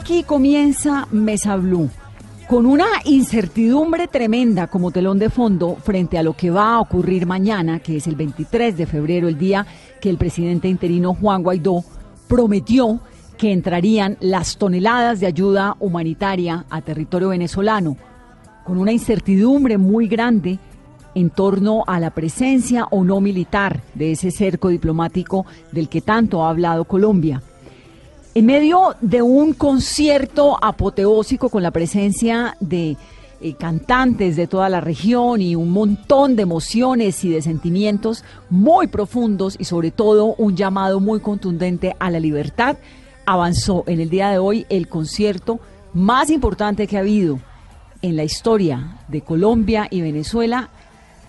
Aquí 0.00 0.22
comienza 0.22 1.06
Mesa 1.10 1.56
Blue. 1.56 1.90
Con 2.48 2.64
una 2.64 2.86
incertidumbre 3.04 4.08
tremenda 4.08 4.66
como 4.66 4.90
telón 4.90 5.18
de 5.18 5.28
fondo 5.28 5.76
frente 5.76 6.16
a 6.16 6.22
lo 6.22 6.32
que 6.32 6.50
va 6.50 6.76
a 6.76 6.80
ocurrir 6.80 7.26
mañana, 7.26 7.80
que 7.80 7.98
es 7.98 8.06
el 8.06 8.16
23 8.16 8.78
de 8.78 8.86
febrero, 8.86 9.28
el 9.28 9.36
día 9.36 9.66
que 10.00 10.08
el 10.08 10.16
presidente 10.16 10.68
interino 10.68 11.12
Juan 11.12 11.42
Guaidó 11.42 11.84
prometió 12.28 13.00
que 13.36 13.52
entrarían 13.52 14.16
las 14.20 14.56
toneladas 14.56 15.20
de 15.20 15.26
ayuda 15.26 15.76
humanitaria 15.80 16.64
a 16.70 16.80
territorio 16.80 17.28
venezolano, 17.28 17.98
con 18.64 18.78
una 18.78 18.92
incertidumbre 18.92 19.76
muy 19.76 20.08
grande 20.08 20.58
en 21.14 21.28
torno 21.28 21.84
a 21.86 22.00
la 22.00 22.10
presencia 22.10 22.86
o 22.90 23.04
no 23.04 23.20
militar 23.20 23.82
de 23.92 24.12
ese 24.12 24.30
cerco 24.30 24.70
diplomático 24.70 25.44
del 25.72 25.90
que 25.90 26.00
tanto 26.00 26.42
ha 26.42 26.48
hablado 26.48 26.86
Colombia. 26.86 27.42
En 28.32 28.46
medio 28.46 28.94
de 29.00 29.22
un 29.22 29.54
concierto 29.54 30.56
apoteósico 30.62 31.48
con 31.48 31.64
la 31.64 31.72
presencia 31.72 32.56
de 32.60 32.96
eh, 33.40 33.54
cantantes 33.54 34.36
de 34.36 34.46
toda 34.46 34.68
la 34.68 34.80
región 34.80 35.42
y 35.42 35.56
un 35.56 35.70
montón 35.70 36.36
de 36.36 36.42
emociones 36.42 37.24
y 37.24 37.30
de 37.30 37.42
sentimientos 37.42 38.22
muy 38.48 38.86
profundos 38.86 39.56
y 39.58 39.64
sobre 39.64 39.90
todo 39.90 40.36
un 40.38 40.54
llamado 40.54 41.00
muy 41.00 41.18
contundente 41.18 41.96
a 41.98 42.08
la 42.08 42.20
libertad, 42.20 42.76
avanzó 43.26 43.82
en 43.88 44.00
el 44.00 44.10
día 44.10 44.30
de 44.30 44.38
hoy 44.38 44.64
el 44.68 44.88
concierto 44.88 45.58
más 45.92 46.30
importante 46.30 46.86
que 46.86 46.98
ha 46.98 47.00
habido 47.00 47.40
en 48.00 48.14
la 48.14 48.22
historia 48.22 48.98
de 49.08 49.22
Colombia 49.22 49.88
y 49.90 50.02
Venezuela 50.02 50.68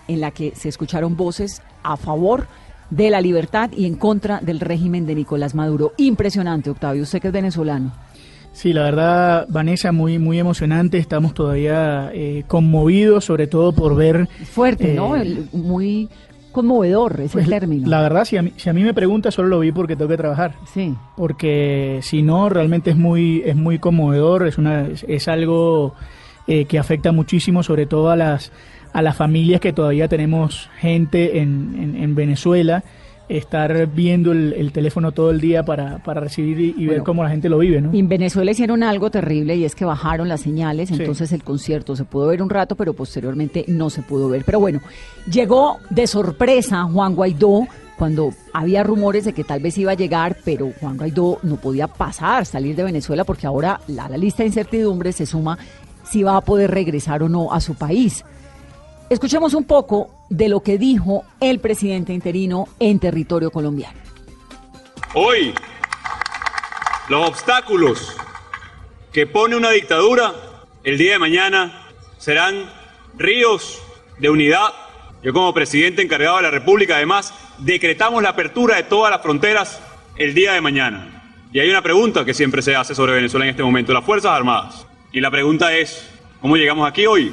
en 0.06 0.20
la 0.20 0.30
que 0.30 0.54
se 0.54 0.68
escucharon 0.68 1.16
voces 1.16 1.62
a 1.82 1.96
favor 1.96 2.42
de 2.42 2.61
la 3.10 3.20
libertad 3.20 3.70
y 3.76 3.86
en 3.86 3.96
contra 3.96 4.40
del 4.40 4.60
régimen 4.60 5.06
de 5.06 5.14
Nicolás 5.14 5.54
Maduro. 5.54 5.92
Impresionante, 5.96 6.70
Octavio, 6.70 7.02
usted 7.02 7.20
que 7.20 7.28
es 7.28 7.32
venezolano. 7.32 7.92
Sí, 8.52 8.74
la 8.74 8.82
verdad, 8.82 9.46
Vanessa, 9.48 9.92
muy 9.92 10.18
muy 10.18 10.38
emocionante. 10.38 10.98
Estamos 10.98 11.32
todavía 11.32 12.10
eh, 12.12 12.44
conmovidos, 12.46 13.24
sobre 13.24 13.46
todo 13.46 13.72
por 13.72 13.96
ver... 13.96 14.28
Fuerte, 14.44 14.92
¿no? 14.92 15.16
Eh, 15.16 15.44
muy 15.52 16.08
conmovedor 16.52 17.18
ese 17.20 17.32
pues, 17.32 17.48
término. 17.48 17.88
La 17.88 18.02
verdad, 18.02 18.26
si 18.26 18.36
a, 18.36 18.42
mí, 18.42 18.52
si 18.56 18.68
a 18.68 18.74
mí 18.74 18.84
me 18.84 18.92
pregunta, 18.92 19.30
solo 19.30 19.48
lo 19.48 19.60
vi 19.60 19.72
porque 19.72 19.96
tengo 19.96 20.10
que 20.10 20.18
trabajar. 20.18 20.54
Sí. 20.72 20.94
Porque 21.16 22.00
si 22.02 22.22
no, 22.22 22.50
realmente 22.50 22.90
es 22.90 22.96
muy, 22.96 23.42
es 23.44 23.56
muy 23.56 23.78
conmovedor, 23.78 24.46
es, 24.46 24.58
una, 24.58 24.86
es, 24.86 25.28
algo 25.28 25.94
eh, 26.46 26.66
que 26.66 26.78
afecta 26.78 27.10
muchísimo, 27.10 27.62
sobre 27.62 27.86
todo 27.86 28.10
a 28.10 28.16
las 28.16 28.52
a 28.92 29.02
las 29.02 29.16
familias 29.16 29.60
que 29.60 29.72
todavía 29.72 30.08
tenemos 30.08 30.68
gente 30.78 31.38
en, 31.38 31.96
en, 31.98 32.14
Venezuela, 32.14 32.84
estar 33.28 33.86
viendo 33.86 34.32
el, 34.32 34.72
teléfono 34.72 35.12
todo 35.12 35.30
el 35.30 35.40
día 35.40 35.64
para, 35.64 35.98
para 35.98 36.20
recibir 36.20 36.74
y, 36.76 36.86
ver 36.86 37.02
cómo 37.02 37.22
la 37.22 37.30
gente 37.30 37.48
lo 37.48 37.58
vive, 37.58 37.80
¿no? 37.80 37.90
En 37.92 38.08
Venezuela 38.08 38.50
hicieron 38.50 38.82
algo 38.82 39.10
terrible 39.10 39.56
y 39.56 39.64
es 39.64 39.74
que 39.74 39.84
bajaron 39.84 40.28
las 40.28 40.42
señales, 40.42 40.90
entonces 40.90 41.32
el 41.32 41.42
concierto 41.42 41.96
se 41.96 42.04
pudo 42.04 42.26
ver 42.26 42.42
un 42.42 42.50
rato, 42.50 42.76
pero 42.76 42.92
posteriormente 42.92 43.64
no 43.68 43.88
se 43.88 44.02
pudo 44.02 44.28
ver. 44.28 44.44
Pero 44.44 44.60
bueno, 44.60 44.80
llegó 45.30 45.78
de 45.88 46.06
sorpresa 46.06 46.84
Juan 46.84 47.14
Guaidó 47.14 47.66
cuando 47.96 48.34
había 48.52 48.82
rumores 48.82 49.24
de 49.24 49.32
que 49.32 49.44
tal 49.44 49.60
vez 49.60 49.78
iba 49.78 49.92
a 49.92 49.94
llegar, 49.96 50.36
pero 50.44 50.70
Juan 50.80 50.96
Guaidó 50.96 51.38
no 51.44 51.56
podía 51.56 51.86
pasar, 51.86 52.44
salir 52.44 52.74
de 52.76 52.82
Venezuela, 52.82 53.24
porque 53.24 53.46
ahora 53.46 53.80
la, 53.86 54.08
la 54.08 54.18
lista 54.18 54.42
de 54.42 54.48
incertidumbres 54.48 55.16
se 55.16 55.24
suma 55.24 55.56
si 56.02 56.22
va 56.22 56.36
a 56.36 56.40
poder 56.40 56.70
regresar 56.70 57.22
o 57.22 57.28
no 57.28 57.52
a 57.52 57.60
su 57.60 57.74
país. 57.74 58.24
Escuchemos 59.12 59.52
un 59.52 59.64
poco 59.64 60.08
de 60.30 60.48
lo 60.48 60.62
que 60.62 60.78
dijo 60.78 61.24
el 61.38 61.60
presidente 61.60 62.14
interino 62.14 62.68
en 62.80 62.98
territorio 62.98 63.50
colombiano. 63.50 64.00
Hoy, 65.12 65.52
los 67.10 67.28
obstáculos 67.28 68.16
que 69.12 69.26
pone 69.26 69.54
una 69.54 69.68
dictadura 69.68 70.32
el 70.82 70.96
día 70.96 71.12
de 71.12 71.18
mañana 71.18 71.90
serán 72.16 72.72
ríos 73.18 73.82
de 74.18 74.30
unidad. 74.30 74.72
Yo 75.22 75.34
como 75.34 75.52
presidente 75.52 76.00
encargado 76.00 76.38
de 76.38 76.44
la 76.44 76.50
República, 76.50 76.96
además, 76.96 77.34
decretamos 77.58 78.22
la 78.22 78.30
apertura 78.30 78.76
de 78.76 78.84
todas 78.84 79.10
las 79.10 79.20
fronteras 79.20 79.78
el 80.16 80.32
día 80.32 80.54
de 80.54 80.62
mañana. 80.62 81.36
Y 81.52 81.60
hay 81.60 81.68
una 81.68 81.82
pregunta 81.82 82.24
que 82.24 82.32
siempre 82.32 82.62
se 82.62 82.74
hace 82.74 82.94
sobre 82.94 83.12
Venezuela 83.12 83.44
en 83.44 83.50
este 83.50 83.62
momento, 83.62 83.92
las 83.92 84.06
Fuerzas 84.06 84.32
Armadas. 84.32 84.86
Y 85.12 85.20
la 85.20 85.30
pregunta 85.30 85.76
es, 85.76 86.08
¿cómo 86.40 86.56
llegamos 86.56 86.88
aquí 86.88 87.04
hoy? 87.04 87.30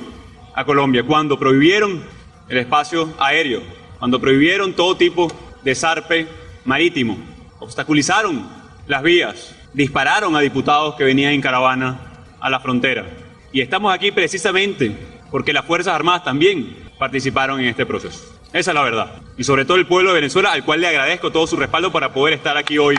Colombia, 0.66 1.04
cuando 1.04 1.38
prohibieron 1.38 2.04
el 2.48 2.58
espacio 2.58 3.14
aéreo, 3.20 3.62
cuando 3.98 4.20
prohibieron 4.20 4.74
todo 4.74 4.96
tipo 4.96 5.32
de 5.64 5.76
zarpe 5.76 6.28
marítimo, 6.66 7.18
obstaculizaron 7.60 8.48
las 8.88 9.04
vías, 9.04 9.56
dispararon 9.74 10.36
a 10.36 10.40
diputados 10.40 10.96
que 10.96 11.04
venían 11.04 11.34
en 11.34 11.42
caravana 11.42 12.00
a 12.40 12.50
la 12.50 12.60
frontera. 12.60 13.06
Y 13.52 13.62
estamos 13.62 13.94
aquí 13.94 14.12
precisamente 14.12 14.96
porque 15.32 15.54
las 15.54 15.66
Fuerzas 15.66 15.94
Armadas 15.94 16.24
también 16.24 16.90
participaron 16.98 17.60
en 17.60 17.68
este 17.68 17.86
proceso. 17.86 18.36
Esa 18.52 18.72
es 18.72 18.76
la 18.76 18.82
verdad. 18.82 19.22
Y 19.38 19.44
sobre 19.44 19.66
todo 19.66 19.78
el 19.78 19.86
pueblo 19.86 20.10
de 20.10 20.16
Venezuela, 20.16 20.52
al 20.52 20.64
cual 20.64 20.82
le 20.82 20.88
agradezco 20.88 21.32
todo 21.32 21.46
su 21.46 21.56
respaldo 21.56 21.92
para 21.92 22.12
poder 22.12 22.34
estar 22.34 22.58
aquí 22.58 22.78
hoy 22.78 22.98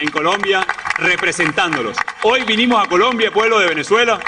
en 0.00 0.10
Colombia 0.10 0.66
representándolos. 0.98 1.96
Hoy 2.22 2.42
vinimos 2.44 2.82
a 2.84 2.88
Colombia, 2.88 3.30
pueblo 3.30 3.58
de 3.58 3.68
Venezuela 3.68 4.20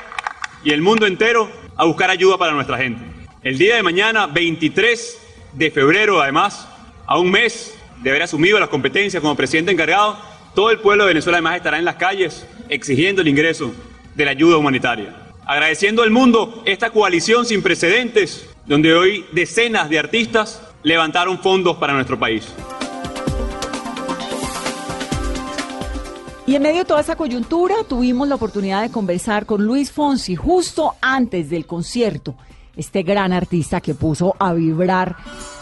y 0.64 0.70
el 0.70 0.80
mundo 0.80 1.06
entero, 1.06 1.50
a 1.82 1.84
buscar 1.84 2.10
ayuda 2.10 2.38
para 2.38 2.53
nuestra 2.53 2.78
gente. 2.78 3.03
El 3.43 3.59
día 3.59 3.75
de 3.75 3.82
mañana, 3.82 4.28
23 4.28 5.19
de 5.54 5.69
febrero, 5.72 6.22
además, 6.22 6.69
a 7.09 7.19
un 7.19 7.28
mes 7.28 7.76
de 8.04 8.10
haber 8.10 8.22
asumido 8.22 8.60
las 8.60 8.69
competencias 8.69 9.20
como 9.20 9.34
presidente 9.34 9.72
encargado, 9.72 10.16
todo 10.54 10.71
el 10.71 10.78
pueblo 10.78 11.03
de 11.03 11.09
Venezuela 11.09 11.38
además 11.38 11.56
estará 11.56 11.81
en 11.81 11.84
las 11.84 11.97
calles 11.97 12.47
exigiendo 12.69 13.21
el 13.21 13.26
ingreso 13.26 13.75
de 14.15 14.25
la 14.25 14.31
ayuda 14.31 14.59
humanitaria. 14.59 15.12
Agradeciendo 15.44 16.04
al 16.04 16.12
mundo 16.12 16.62
esta 16.66 16.91
coalición 16.91 17.47
sin 17.47 17.65
precedentes, 17.65 18.48
donde 18.65 18.94
hoy 18.94 19.25
decenas 19.32 19.91
de 19.91 19.98
artistas 19.98 20.62
levantaron 20.84 21.41
fondos 21.41 21.78
para 21.78 21.94
nuestro 21.94 22.16
país. 22.16 22.54
Y 26.44 26.56
en 26.56 26.62
medio 26.62 26.80
de 26.80 26.84
toda 26.84 27.00
esa 27.00 27.14
coyuntura 27.14 27.76
tuvimos 27.88 28.26
la 28.26 28.34
oportunidad 28.34 28.82
de 28.82 28.91
conversar 28.91 29.47
con 29.47 29.64
Luis 29.64 29.92
Fonsi 29.92 30.34
justo 30.34 30.94
antes 31.00 31.48
del 31.48 31.66
concierto, 31.66 32.34
este 32.76 33.04
gran 33.04 33.32
artista 33.32 33.80
que 33.80 33.94
puso 33.94 34.34
a 34.41 34.53
vibrar 34.53 35.14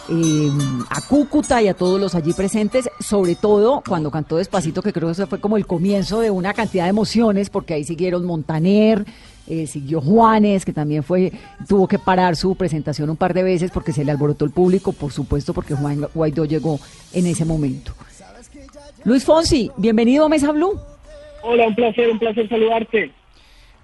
eh, 0.08 0.50
a 0.88 1.02
Cúcuta 1.02 1.60
y 1.60 1.68
a 1.68 1.74
todos 1.74 2.00
los 2.00 2.14
allí 2.14 2.32
presentes, 2.32 2.88
sobre 2.98 3.34
todo 3.34 3.82
cuando 3.86 4.10
cantó 4.10 4.38
Despacito, 4.38 4.80
que 4.80 4.94
creo 4.94 5.08
que 5.08 5.12
eso 5.12 5.26
fue 5.26 5.38
como 5.38 5.58
el 5.58 5.66
comienzo 5.66 6.20
de 6.20 6.30
una 6.30 6.54
cantidad 6.54 6.84
de 6.84 6.90
emociones, 6.90 7.50
porque 7.50 7.74
ahí 7.74 7.84
siguieron 7.84 8.24
Montaner, 8.24 9.04
eh, 9.48 9.66
siguió 9.66 10.00
Juanes, 10.00 10.64
que 10.64 10.72
también 10.72 11.02
fue, 11.02 11.30
tuvo 11.68 11.88
que 11.88 11.98
parar 11.98 12.36
su 12.36 12.54
presentación 12.54 13.10
un 13.10 13.16
par 13.16 13.34
de 13.34 13.42
veces 13.42 13.70
porque 13.70 13.92
se 13.92 14.02
le 14.02 14.12
alborotó 14.12 14.46
el 14.46 14.50
público, 14.50 14.92
por 14.92 15.12
supuesto, 15.12 15.52
porque 15.52 15.74
Juan 15.74 16.06
Guaidó 16.14 16.46
llegó 16.46 16.80
en 17.12 17.26
ese 17.26 17.44
momento. 17.44 17.92
Luis 19.04 19.24
Fonsi, 19.24 19.70
bienvenido 19.78 20.26
a 20.26 20.28
Mesa 20.28 20.52
Blue. 20.52 20.78
Hola, 21.42 21.66
un 21.66 21.74
placer, 21.74 22.10
un 22.10 22.18
placer 22.18 22.48
saludarte. 22.48 23.10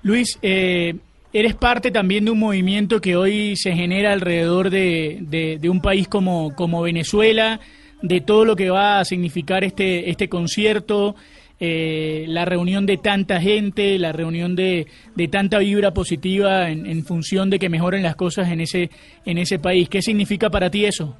Luis, 0.02 0.38
eh, 0.42 0.94
eres 1.32 1.54
parte 1.54 1.90
también 1.90 2.26
de 2.26 2.30
un 2.32 2.38
movimiento 2.38 3.00
que 3.00 3.16
hoy 3.16 3.56
se 3.56 3.72
genera 3.74 4.12
alrededor 4.12 4.68
de, 4.68 5.58
un 5.70 5.80
país 5.80 6.06
como, 6.06 6.54
como 6.54 6.82
Venezuela, 6.82 7.60
de 8.02 8.20
todo 8.20 8.44
lo 8.44 8.56
que 8.56 8.68
va 8.68 9.00
a 9.00 9.04
significar 9.06 9.64
este, 9.64 10.10
este 10.10 10.28
concierto, 10.28 11.16
eh, 11.58 12.26
la 12.28 12.44
reunión 12.44 12.84
de 12.84 12.98
tanta 12.98 13.40
gente, 13.40 13.98
la 13.98 14.12
reunión 14.12 14.54
de, 14.54 14.86
de 15.14 15.28
tanta 15.28 15.58
vibra 15.60 15.92
positiva 15.92 16.68
en, 16.68 16.84
en, 16.84 17.02
función 17.04 17.48
de 17.48 17.58
que 17.58 17.70
mejoren 17.70 18.02
las 18.02 18.16
cosas 18.16 18.50
en 18.50 18.60
ese, 18.60 18.90
en 19.24 19.38
ese 19.38 19.58
país. 19.58 19.88
¿Qué 19.88 20.02
significa 20.02 20.50
para 20.50 20.70
ti 20.70 20.84
eso? 20.84 21.16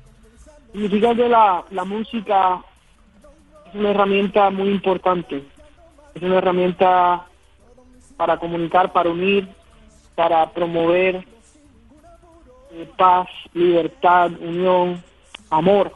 Significa 0.73 1.15
que 1.15 1.27
la, 1.27 1.65
la 1.71 1.85
música 1.87 2.63
es 3.69 3.75
una 3.75 3.91
herramienta 3.91 4.51
muy 4.51 4.69
importante. 4.69 5.43
Es 6.15 6.23
una 6.23 6.39
herramienta 6.39 7.27
para 8.17 8.39
comunicar, 8.39 8.93
para 8.93 9.11
unir, 9.11 9.49
para 10.15 10.51
promover 10.51 11.25
eh, 12.73 12.89
paz, 12.97 13.29
libertad, 13.53 14.31
unión, 14.41 15.03
amor. 15.51 15.93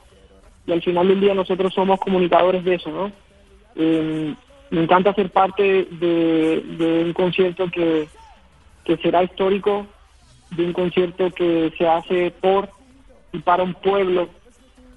Y 0.67 0.73
al 0.73 0.83
final 0.83 1.09
del 1.09 1.21
día 1.21 1.35
nosotros 1.35 1.73
somos 1.73 1.99
comunicadores 2.01 2.65
de 2.65 2.75
eso, 2.75 2.91
¿no? 2.91 3.13
Eh, 3.77 4.35
me 4.71 4.83
encanta 4.83 5.15
ser 5.15 5.31
parte 5.31 5.89
de, 5.91 6.63
de 6.79 7.05
un 7.05 7.13
concierto 7.13 7.71
que, 7.71 8.09
que 8.85 8.97
será 8.99 9.23
histórico, 9.23 9.87
de 10.51 10.65
un 10.65 10.73
concierto 10.73 11.31
que 11.31 11.73
se 11.77 11.89
hace 11.89 12.31
por 12.31 12.69
y 13.33 13.39
para 13.39 13.63
un 13.63 13.75
pueblo 13.75 14.29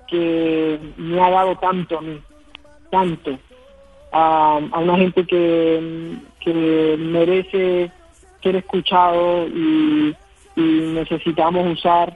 que 0.08 0.80
me 0.98 1.22
ha 1.22 1.30
dado 1.30 1.56
tanto 1.58 1.98
a 1.98 2.02
mí, 2.02 2.20
tanto, 2.94 3.40
a, 4.12 4.60
a 4.72 4.80
una 4.80 4.98
gente 4.98 5.26
que, 5.26 6.16
que 6.40 6.96
merece 7.00 7.92
ser 8.44 8.56
escuchado 8.56 9.48
y, 9.48 10.16
necesitamos 10.56 11.80
usar 11.80 12.16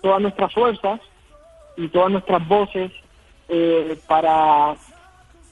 todas 0.00 0.22
nuestras 0.22 0.54
fuerzas 0.54 1.00
y 1.76 1.88
todas 1.88 2.12
nuestras 2.12 2.46
voces 2.46 2.92
eh, 3.48 3.98
para, 4.06 4.76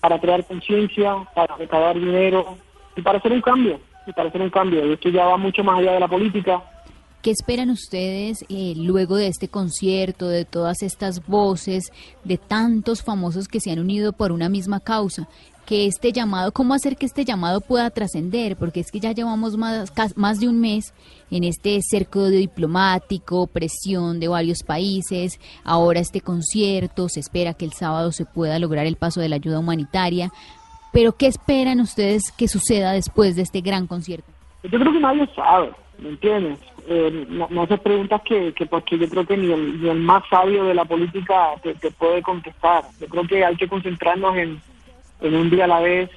para 0.00 0.20
crear 0.20 0.44
conciencia, 0.44 1.16
para 1.34 1.56
recaudar 1.56 1.98
dinero 1.98 2.56
y 2.94 3.02
para 3.02 3.18
hacer 3.18 3.32
un 3.32 3.40
cambio, 3.40 3.80
y 4.06 4.12
para 4.12 4.28
hacer 4.28 4.40
un 4.40 4.50
cambio. 4.50 4.86
Y 4.86 4.92
esto 4.92 5.08
ya 5.08 5.26
va 5.26 5.36
mucho 5.36 5.64
más 5.64 5.80
allá 5.80 5.94
de 5.94 6.00
la 6.00 6.06
política. 6.06 6.62
¿Qué 7.22 7.30
esperan 7.30 7.70
ustedes 7.70 8.44
eh, 8.48 8.74
luego 8.76 9.16
de 9.16 9.26
este 9.26 9.48
concierto, 9.48 10.28
de 10.28 10.44
todas 10.44 10.82
estas 10.82 11.26
voces, 11.26 11.90
de 12.22 12.38
tantos 12.38 13.02
famosos 13.02 13.48
que 13.48 13.60
se 13.60 13.72
han 13.72 13.80
unido 13.80 14.12
por 14.12 14.30
una 14.30 14.48
misma 14.48 14.78
causa? 14.80 15.28
Que 15.66 15.86
este 15.86 16.12
llamado, 16.12 16.52
¿cómo 16.52 16.74
hacer 16.74 16.96
que 16.96 17.06
este 17.06 17.24
llamado 17.24 17.60
pueda 17.60 17.90
trascender? 17.90 18.56
Porque 18.56 18.78
es 18.78 18.92
que 18.92 19.00
ya 19.00 19.10
llevamos 19.10 19.56
más, 19.56 19.92
más 20.14 20.38
de 20.38 20.48
un 20.48 20.60
mes 20.60 20.94
en 21.32 21.42
este 21.42 21.80
cerco 21.82 22.28
diplomático, 22.28 23.48
presión 23.48 24.20
de 24.20 24.28
varios 24.28 24.62
países, 24.62 25.40
ahora 25.64 25.98
este 25.98 26.20
concierto, 26.20 27.08
se 27.08 27.18
espera 27.18 27.54
que 27.54 27.64
el 27.64 27.72
sábado 27.72 28.12
se 28.12 28.24
pueda 28.24 28.60
lograr 28.60 28.86
el 28.86 28.94
paso 28.94 29.20
de 29.20 29.28
la 29.28 29.36
ayuda 29.36 29.58
humanitaria. 29.58 30.30
Pero 30.92 31.16
¿qué 31.16 31.26
esperan 31.26 31.80
ustedes 31.80 32.30
que 32.30 32.46
suceda 32.46 32.92
después 32.92 33.34
de 33.34 33.42
este 33.42 33.60
gran 33.60 33.88
concierto? 33.88 34.30
Yo 34.62 34.78
creo 34.78 34.92
que 34.92 35.00
nadie 35.00 35.28
sabe, 35.34 35.72
¿me 35.98 36.10
entiendes? 36.10 36.58
Eh, 36.88 37.26
no, 37.28 37.48
no 37.50 37.62
haces 37.62 37.80
preguntas 37.80 38.22
que, 38.24 38.52
que 38.52 38.66
porque 38.66 38.96
yo 38.96 39.08
creo 39.08 39.26
que 39.26 39.36
ni 39.36 39.50
el, 39.52 39.82
ni 39.82 39.88
el 39.88 39.98
más 39.98 40.22
sabio 40.30 40.64
de 40.64 40.74
la 40.74 40.84
política 40.84 41.54
te, 41.62 41.74
puede 41.90 42.22
contestar. 42.22 42.84
Yo 43.00 43.08
creo 43.08 43.26
que 43.26 43.44
hay 43.44 43.56
que 43.56 43.66
concentrarnos 43.66 44.36
en, 44.36 44.60
en 45.20 45.34
un 45.34 45.50
día 45.50 45.64
a 45.64 45.68
la 45.68 45.80
vez 45.80 46.10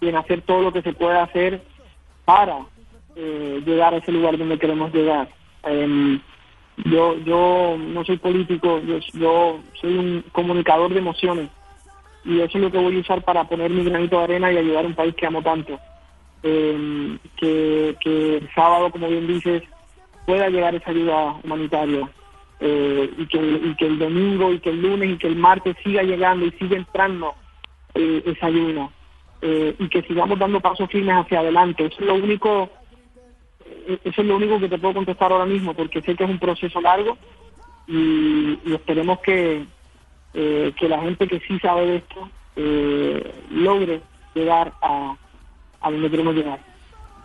y 0.00 0.08
en 0.08 0.16
hacer 0.16 0.42
todo 0.42 0.62
lo 0.62 0.72
que 0.72 0.82
se 0.82 0.92
pueda 0.92 1.24
hacer 1.24 1.62
para 2.24 2.58
eh, 3.16 3.62
llegar 3.66 3.94
a 3.94 3.96
ese 3.96 4.12
lugar 4.12 4.38
donde 4.38 4.58
queremos 4.58 4.94
llegar. 4.94 5.28
Em, 5.64 6.20
yo 6.84 7.16
yo 7.24 7.76
no 7.76 8.04
soy 8.04 8.16
político, 8.18 8.80
yo, 8.80 8.98
yo 9.14 9.60
soy 9.80 9.98
un 9.98 10.24
comunicador 10.30 10.92
de 10.92 11.00
emociones 11.00 11.50
y 12.24 12.40
eso 12.40 12.58
es 12.58 12.64
lo 12.64 12.70
que 12.70 12.78
voy 12.78 12.96
a 12.96 13.00
usar 13.00 13.22
para 13.22 13.44
poner 13.44 13.70
mi 13.70 13.84
granito 13.84 14.18
de 14.18 14.24
arena 14.24 14.52
y 14.52 14.56
ayudar 14.56 14.84
a 14.84 14.88
un 14.88 14.94
país 14.94 15.16
que 15.16 15.26
amo 15.26 15.42
tanto. 15.42 15.80
Eh, 16.44 17.18
que, 17.36 17.96
que 18.00 18.36
el 18.38 18.48
sábado, 18.54 18.90
como 18.90 19.08
bien 19.08 19.26
dices, 19.26 19.62
pueda 20.26 20.48
llegar 20.48 20.74
esa 20.74 20.90
ayuda 20.90 21.36
humanitaria 21.42 22.08
eh, 22.60 23.10
y, 23.18 23.26
que, 23.26 23.38
y 23.38 23.74
que 23.74 23.86
el 23.86 23.98
domingo 23.98 24.52
y 24.52 24.60
que 24.60 24.70
el 24.70 24.80
lunes 24.80 25.10
y 25.10 25.18
que 25.18 25.26
el 25.26 25.36
martes 25.36 25.76
siga 25.82 26.02
llegando 26.02 26.46
y 26.46 26.52
siga 26.52 26.76
entrando 26.76 27.34
eh, 27.94 28.22
esa 28.26 28.46
ayuda 28.46 28.88
eh, 29.40 29.74
y 29.78 29.88
que 29.88 30.02
sigamos 30.02 30.38
dando 30.38 30.60
pasos 30.60 30.88
firmes 30.88 31.16
hacia 31.16 31.40
adelante. 31.40 31.86
Eso 31.86 31.96
es 32.00 32.06
lo 32.06 32.14
único 32.14 32.70
eso 34.04 34.20
es 34.22 34.26
lo 34.28 34.36
único 34.36 34.60
que 34.60 34.68
te 34.68 34.78
puedo 34.78 34.94
contestar 34.94 35.32
ahora 35.32 35.46
mismo 35.46 35.74
porque 35.74 36.02
sé 36.02 36.14
que 36.14 36.22
es 36.22 36.30
un 36.30 36.38
proceso 36.38 36.80
largo 36.80 37.18
y, 37.88 38.60
y 38.64 38.74
esperemos 38.74 39.18
que, 39.20 39.64
que 40.32 40.88
la 40.88 41.00
gente 41.00 41.26
que 41.26 41.40
sí 41.40 41.58
sabe 41.58 41.86
de 41.86 41.96
esto 41.96 42.30
logre 43.50 44.00
llegar 44.34 44.72
a, 44.82 45.16
a 45.80 45.90
donde 45.90 46.10
queremos 46.10 46.34
llegar. 46.34 46.71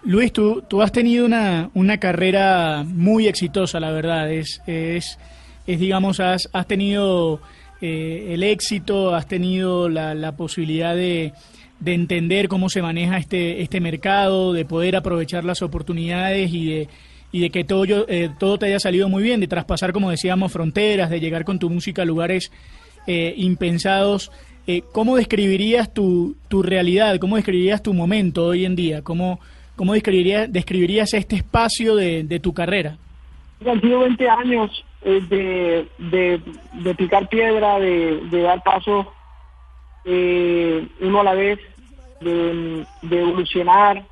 Luis, 0.03 0.31
tú, 0.31 0.63
tú 0.67 0.81
has 0.81 0.91
tenido 0.91 1.25
una, 1.25 1.69
una 1.73 1.97
carrera 1.99 2.83
muy 2.87 3.27
exitosa, 3.27 3.79
la 3.79 3.91
verdad. 3.91 4.31
Es, 4.31 4.61
es, 4.65 5.17
es 5.65 5.79
digamos, 5.79 6.19
has, 6.19 6.49
has 6.53 6.65
tenido 6.67 7.41
eh, 7.81 8.29
el 8.31 8.43
éxito, 8.43 9.13
has 9.13 9.27
tenido 9.27 9.89
la, 9.89 10.13
la 10.15 10.35
posibilidad 10.37 10.95
de, 10.95 11.33
de 11.79 11.93
entender 11.93 12.47
cómo 12.47 12.69
se 12.69 12.81
maneja 12.81 13.17
este, 13.17 13.61
este 13.61 13.81
mercado, 13.81 14.53
de 14.53 14.63
poder 14.65 14.95
aprovechar 14.95 15.43
las 15.43 15.61
oportunidades 15.61 16.53
y 16.53 16.67
de, 16.69 16.87
y 17.33 17.41
de 17.41 17.49
que 17.49 17.65
todo, 17.65 17.83
yo- 17.83 18.05
eh, 18.07 18.29
todo 18.39 18.57
te 18.57 18.67
haya 18.67 18.79
salido 18.79 19.09
muy 19.09 19.23
bien, 19.23 19.41
de 19.41 19.47
traspasar, 19.47 19.91
como 19.91 20.09
decíamos, 20.09 20.53
fronteras, 20.53 21.09
de 21.09 21.19
llegar 21.19 21.43
con 21.43 21.59
tu 21.59 21.69
música 21.69 22.03
a 22.03 22.05
lugares 22.05 22.51
eh, 23.07 23.33
impensados. 23.37 24.31
¿Cómo 24.91 25.15
describirías 25.15 25.93
tu, 25.93 26.35
tu 26.49 26.61
realidad? 26.61 27.17
¿Cómo 27.19 27.37
describirías 27.37 27.81
tu 27.81 27.93
momento 27.93 28.47
hoy 28.47 28.65
en 28.65 28.75
día? 28.75 29.01
¿Cómo, 29.01 29.39
cómo 29.77 29.93
describirías, 29.93 30.51
describirías 30.51 31.13
este 31.13 31.37
espacio 31.37 31.95
de, 31.95 32.23
de 32.23 32.39
tu 32.41 32.53
carrera? 32.53 32.97
Han 33.65 33.79
sido 33.79 33.99
20 34.01 34.29
años 34.29 34.85
eh, 35.03 35.21
de, 35.29 35.87
de, 35.97 36.41
de 36.73 36.95
picar 36.95 37.29
piedra, 37.29 37.79
de, 37.79 38.19
de 38.29 38.41
dar 38.41 38.61
pasos 38.63 39.07
eh, 40.03 40.85
uno 40.99 41.21
a 41.21 41.23
la 41.23 41.33
vez, 41.33 41.59
de, 42.19 42.85
de 43.03 43.21
evolucionar, 43.21 44.03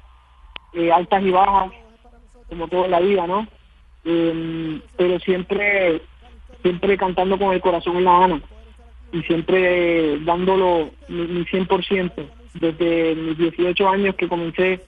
eh, 0.73 0.91
altas 0.91 1.23
y 1.23 1.31
bajas, 1.31 1.71
como 2.47 2.67
todo 2.67 2.85
en 2.85 2.91
la 2.91 2.99
vida, 2.99 3.27
¿no? 3.27 3.47
Eh, 4.05 4.79
pero 4.95 5.19
siempre, 5.19 6.01
siempre 6.61 6.97
cantando 6.97 7.37
con 7.39 7.53
el 7.53 7.61
corazón 7.61 7.97
en 7.97 8.05
la 8.05 8.19
mano 8.19 8.41
y 9.11 9.21
siempre 9.23 10.19
dándolo 10.19 10.91
mi, 11.07 11.27
mi 11.27 11.45
100%. 11.45 12.11
Desde 12.53 13.15
mis 13.15 13.37
18 13.37 13.89
años 13.89 14.15
que 14.15 14.29
comencé 14.29 14.81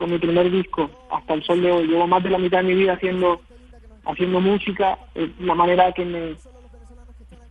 con 0.00 0.10
mi 0.10 0.18
primer 0.18 0.50
disco 0.50 0.90
hasta 1.10 1.34
el 1.34 1.42
sol 1.44 1.60
de 1.60 1.70
hoy. 1.70 1.86
Llevo 1.86 2.06
más 2.06 2.22
de 2.22 2.30
la 2.30 2.38
mitad 2.38 2.58
de 2.58 2.64
mi 2.64 2.74
vida 2.74 2.94
haciendo 2.94 3.42
haciendo 4.06 4.40
música, 4.40 4.98
es 5.14 5.28
la 5.40 5.54
manera 5.54 5.92
que 5.92 6.06
me 6.06 6.30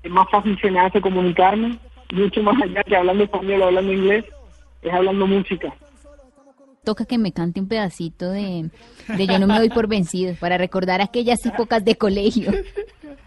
es 0.02 0.12
más 0.12 0.28
fácil 0.32 0.58
se 0.60 0.72
me 0.72 0.80
hace 0.80 1.00
comunicarme, 1.00 1.78
mucho 2.12 2.42
más 2.42 2.60
allá 2.60 2.84
que 2.84 2.96
hablando 2.96 3.26
español 3.26 3.62
o 3.62 3.66
hablando 3.66 3.94
inglés, 3.94 4.26
es 4.82 4.92
hablando 4.92 5.28
música. 5.28 5.72
Toca 6.84 7.06
que 7.06 7.20
me 7.20 7.32
cante 7.32 7.60
un 7.60 7.68
pedacito 7.68 8.32
de, 8.32 8.72
de 9.10 9.28
Yo 9.28 9.38
no 9.38 9.46
me 9.46 9.60
doy 9.60 9.70
por 9.70 9.88
vencido 9.88 10.34
para 10.40 10.58
recordar 10.58 11.02
aquellas 11.02 11.46
épocas 11.46 11.86
de 11.86 11.98
colegio. 11.98 12.52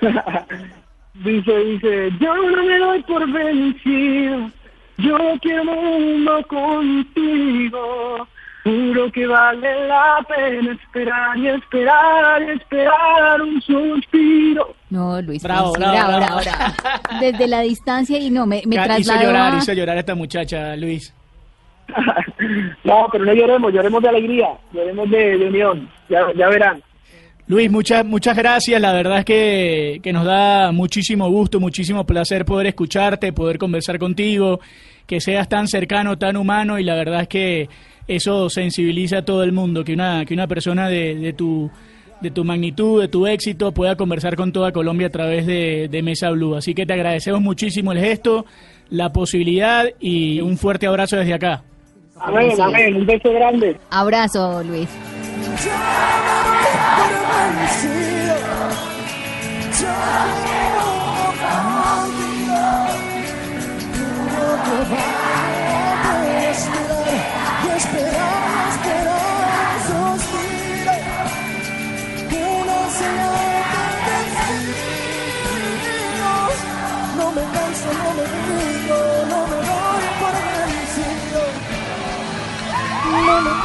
dice, 1.14 1.58
dice, 1.58 2.10
yo 2.18 2.34
no 2.34 2.64
me 2.64 2.78
doy 2.78 3.02
por 3.04 3.30
vencido, 3.30 4.50
yo 4.98 5.18
quiero 5.40 5.62
un 5.62 6.24
mundo 6.24 6.44
contigo, 6.48 8.26
juro 8.64 9.10
que 9.12 9.26
vale 9.26 9.86
la 9.88 10.24
pena 10.28 10.72
esperar 10.72 11.36
y 11.36 11.48
esperar 11.48 12.42
y 12.42 12.50
esperar 12.50 13.42
un 13.42 13.60
suspiro. 13.62 14.74
No, 14.90 15.20
Luis, 15.22 15.42
Bravo, 15.42 15.72
bravo, 15.72 16.16
bravo. 16.18 16.40
Desde 17.20 17.48
la 17.48 17.60
distancia 17.62 18.18
y 18.18 18.30
no, 18.30 18.46
me, 18.46 18.62
me 18.66 18.76
Ca- 18.76 18.98
hizo 18.98 19.10
trasladó 19.12 19.22
llorar, 19.30 19.54
a- 19.54 19.58
hizo 19.58 19.72
llorar 19.72 19.96
a 19.96 20.00
esta 20.00 20.14
muchacha, 20.14 20.76
Luis. 20.76 21.12
no, 22.84 23.08
pero 23.10 23.24
no 23.24 23.32
lloremos, 23.34 23.72
lloremos 23.72 24.02
de 24.02 24.08
alegría, 24.08 24.48
lloremos 24.72 25.10
de, 25.10 25.38
de 25.38 25.46
unión, 25.48 25.88
ya, 26.08 26.20
ya 26.36 26.48
verán. 26.48 26.82
Luis, 27.48 27.70
muchas 27.70 28.04
muchas 28.04 28.36
gracias. 28.36 28.80
La 28.80 28.92
verdad 28.92 29.18
es 29.18 29.24
que, 29.24 30.00
que 30.02 30.12
nos 30.12 30.24
da 30.24 30.70
muchísimo 30.72 31.28
gusto, 31.28 31.58
muchísimo 31.60 32.06
placer 32.06 32.44
poder 32.44 32.68
escucharte, 32.68 33.32
poder 33.32 33.58
conversar 33.58 33.98
contigo, 33.98 34.60
que 35.06 35.20
seas 35.20 35.48
tan 35.48 35.66
cercano, 35.66 36.16
tan 36.16 36.36
humano 36.36 36.78
y 36.78 36.84
la 36.84 36.94
verdad 36.94 37.22
es 37.22 37.28
que 37.28 37.68
eso 38.06 38.50
sensibiliza 38.50 39.18
a 39.18 39.24
todo 39.24 39.42
el 39.42 39.52
mundo, 39.52 39.84
que 39.84 39.92
una, 39.94 40.24
que 40.24 40.34
una 40.34 40.46
persona 40.46 40.88
de, 40.88 41.14
de 41.14 41.32
tu 41.32 41.70
de 42.22 42.30
tu 42.30 42.44
magnitud, 42.44 43.00
de 43.00 43.08
tu 43.08 43.26
éxito, 43.26 43.72
pueda 43.72 43.96
conversar 43.96 44.36
con 44.36 44.52
toda 44.52 44.70
Colombia 44.70 45.08
a 45.08 45.10
través 45.10 45.44
de, 45.44 45.88
de 45.90 46.02
Mesa 46.02 46.30
Blue. 46.30 46.54
Así 46.54 46.72
que 46.72 46.86
te 46.86 46.92
agradecemos 46.92 47.40
muchísimo 47.40 47.90
el 47.90 47.98
gesto, 47.98 48.46
la 48.90 49.12
posibilidad 49.12 49.86
y 49.98 50.40
un 50.40 50.56
fuerte 50.56 50.86
abrazo 50.86 51.16
desde 51.16 51.34
acá. 51.34 51.64
Amén, 52.16 52.52
amén, 52.60 52.94
un 52.94 53.06
beso 53.06 53.32
grande. 53.32 53.76
Abrazo, 53.90 54.62
Luis. 54.62 54.88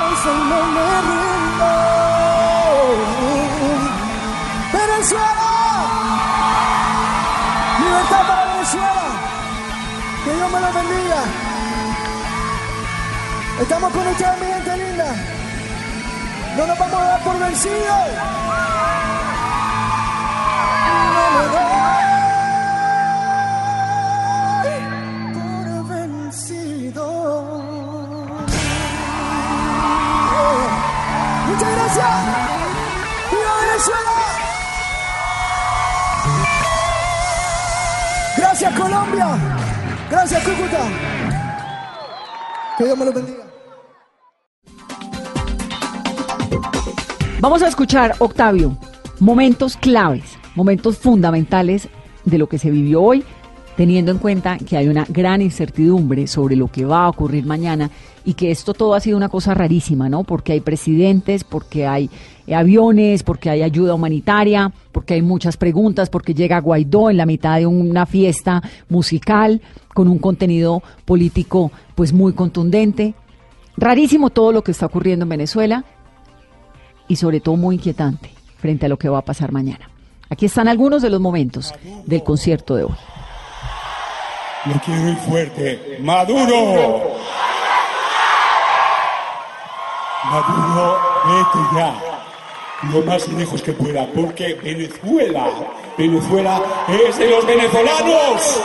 Y 0.09 0.49
no 0.49 0.63
me 0.75 1.01
rindo. 1.07 1.71
Venezuela, 4.71 5.49
libertad 7.79 8.27
para 8.27 8.45
Venezuela. 8.53 9.07
Que 10.23 10.33
Dios 10.33 10.51
me 10.51 10.59
lo 10.59 10.73
bendiga. 10.73 11.21
Estamos 13.61 13.91
con 13.91 14.07
ustedes, 14.07 14.39
mi 14.39 14.45
gente 14.45 14.77
linda. 14.77 15.15
No 16.55 16.67
nos 16.67 16.79
vamos 16.79 17.01
a 17.01 17.05
dar 17.05 17.23
por 17.23 17.39
vencidos. 17.39 18.56
Gracias 38.67 38.85
Colombia. 38.85 39.27
Gracias 40.09 40.43
Cúcuta. 40.43 40.89
Que 42.77 42.83
Dios 42.83 42.97
me 42.97 43.05
lo 43.05 43.13
bendiga. 43.13 43.43
Vamos 47.39 47.61
a 47.61 47.67
escuchar, 47.69 48.15
Octavio, 48.19 48.77
momentos 49.21 49.77
claves, 49.77 50.37
momentos 50.55 50.97
fundamentales 50.97 51.87
de 52.25 52.37
lo 52.37 52.49
que 52.49 52.59
se 52.59 52.69
vivió 52.69 53.01
hoy, 53.01 53.23
teniendo 53.77 54.11
en 54.11 54.17
cuenta 54.17 54.57
que 54.57 54.75
hay 54.75 54.89
una 54.89 55.05
gran 55.07 55.41
incertidumbre 55.41 56.27
sobre 56.27 56.57
lo 56.57 56.67
que 56.67 56.83
va 56.83 57.05
a 57.05 57.09
ocurrir 57.09 57.45
mañana 57.45 57.89
y 58.25 58.33
que 58.33 58.51
esto 58.51 58.73
todo 58.73 58.95
ha 58.95 58.99
sido 58.99 59.15
una 59.15 59.29
cosa 59.29 59.53
rarísima, 59.53 60.09
¿no? 60.09 60.25
Porque 60.25 60.51
hay 60.51 60.59
presidentes, 60.59 61.45
porque 61.45 61.87
hay 61.87 62.09
aviones, 62.53 63.23
porque 63.23 63.49
hay 63.49 63.61
ayuda 63.61 63.93
humanitaria, 63.93 64.71
porque 64.91 65.15
hay 65.15 65.21
muchas 65.21 65.57
preguntas, 65.57 66.09
porque 66.09 66.33
llega 66.33 66.61
Guaidó 66.61 67.09
en 67.09 67.17
la 67.17 67.25
mitad 67.25 67.57
de 67.57 67.65
una 67.65 68.05
fiesta 68.05 68.61
musical 68.89 69.61
con 69.93 70.07
un 70.07 70.19
contenido 70.19 70.81
político 71.05 71.71
pues 71.95 72.13
muy 72.13 72.33
contundente. 72.33 73.15
Rarísimo 73.75 74.29
todo 74.29 74.51
lo 74.51 74.63
que 74.63 74.71
está 74.71 74.85
ocurriendo 74.85 75.23
en 75.23 75.29
Venezuela 75.29 75.83
y 77.07 77.15
sobre 77.15 77.39
todo 77.39 77.55
muy 77.55 77.75
inquietante 77.75 78.31
frente 78.57 78.85
a 78.85 78.89
lo 78.89 78.97
que 78.97 79.09
va 79.09 79.19
a 79.19 79.25
pasar 79.25 79.51
mañana. 79.51 79.89
Aquí 80.29 80.45
están 80.45 80.67
algunos 80.67 81.01
de 81.01 81.09
los 81.09 81.21
momentos 81.21 81.73
del 82.05 82.23
concierto 82.23 82.75
de 82.75 82.83
hoy. 82.83 82.95
Lo 84.65 84.73
quiero 84.81 85.01
muy 85.01 85.15
fuerte. 85.15 85.99
Maduro. 86.01 87.17
Maduro, 90.25 90.97
vete 91.25 91.75
ya. 91.75 92.16
Lo 92.83 93.01
más 93.01 93.27
lejos 93.29 93.61
que 93.63 93.73
pueda, 93.73 94.05
porque 94.13 94.53
Venezuela, 94.53 95.49
Venezuela 95.97 96.61
es 96.87 97.17
de 97.17 97.27
los 97.27 97.45
venezolanos. 97.45 98.61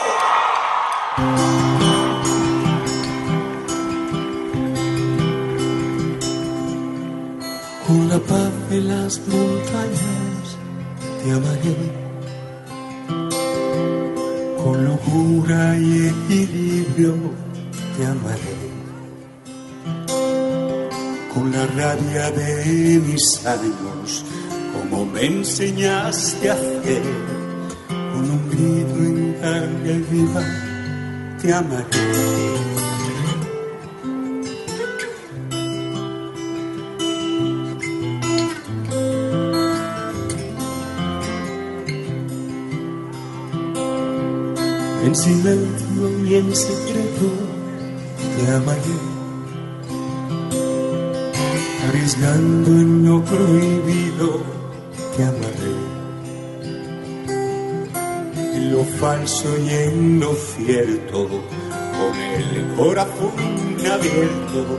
Con 7.87 8.09
la 8.09 8.19
paz 8.19 8.71
de 8.71 8.81
las 8.83 9.19
montañas 9.28 10.59
te 11.25 11.31
amaré. 11.33 11.76
Con 14.62 14.85
locura 14.85 15.76
y 15.78 16.09
equilibrio 16.09 17.14
te 17.97 18.07
amaré. 18.07 18.52
Con 21.35 21.51
la 21.51 21.67
rabia 21.67 22.31
de 22.31 23.01
mis 23.07 23.47
años, 23.47 24.25
como 24.73 25.07
me 25.07 25.25
enseñaste 25.27 26.51
a 26.51 26.53
hacer. 26.53 27.03
Con 27.89 28.31
un 28.31 28.51
grito 28.51 28.97
en 28.97 29.33
carne 29.41 30.05
viva 30.11 30.43
te 31.41 31.53
amaré. 31.53 32.43
En 45.05 45.15
silencio 45.17 46.25
y 46.25 46.35
en 46.37 46.55
secreto 46.55 47.29
te 48.37 48.51
amaré, 48.53 49.12
arriesgando 52.12 52.71
en 52.71 53.07
lo 53.07 53.25
prohibido 53.25 54.42
te 55.16 55.25
amaré, 55.25 55.76
en 58.54 58.73
lo 58.73 58.85
falso 58.85 59.49
y 59.59 59.71
en 59.71 60.21
lo 60.21 60.35
cierto, 60.35 61.28
con 61.28 62.21
el 62.21 62.75
corazón 62.76 63.33
abierto, 63.90 64.78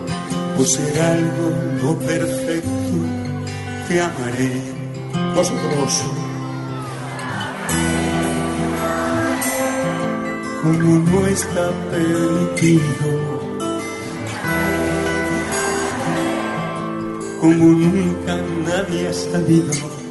por 0.57 0.65
ser 0.65 1.01
algo 1.01 1.51
no 1.81 1.99
perfecto, 1.99 2.69
te 3.87 4.01
amaré. 4.01 4.73
Vosotros. 5.35 6.03
como 10.61 10.99
no 10.99 11.27
está 11.27 11.71
permitido, 11.91 13.42
como 17.43 17.65
nunca 17.71 18.38
nadie 18.65 19.09
ha 19.09 19.13
sabido. 19.13 20.02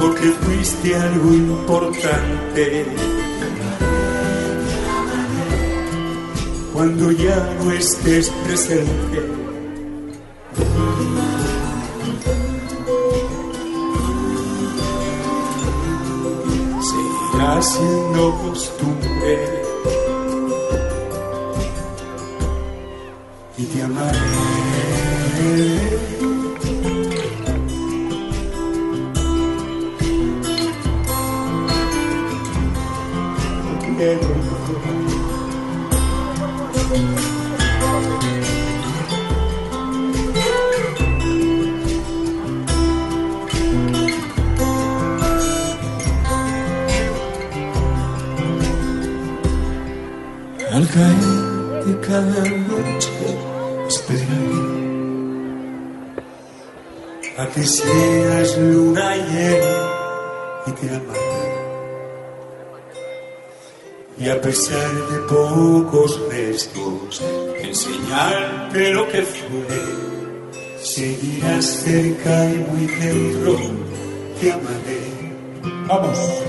Porque 0.00 0.28
fuiste 0.42 0.94
algo 0.94 1.32
importante. 1.32 2.86
Cuando 6.72 7.10
ya 7.10 7.56
no 7.62 7.72
estés 7.72 8.28
presente, 8.44 9.22
seguirá 16.82 17.62
siendo 17.62 18.38
costumbre 18.42 19.55
seas 57.66 58.56
luna 58.58 59.16
llena 59.16 59.76
y 60.66 60.72
te 60.72 60.88
amaré. 60.88 61.26
Y 64.18 64.28
a 64.28 64.40
pesar 64.40 64.94
de 65.10 65.18
pocos 65.28 66.20
restos, 66.30 67.22
enseñarte 67.60 68.92
lo 68.92 69.08
que 69.08 69.22
fue, 69.22 70.78
seguirás 70.82 71.64
cerca 71.64 72.50
y 72.50 72.58
muy 72.70 72.86
dentro, 72.86 73.58
te 74.40 74.52
amaré. 74.52 75.36
Vamos. 75.88 76.45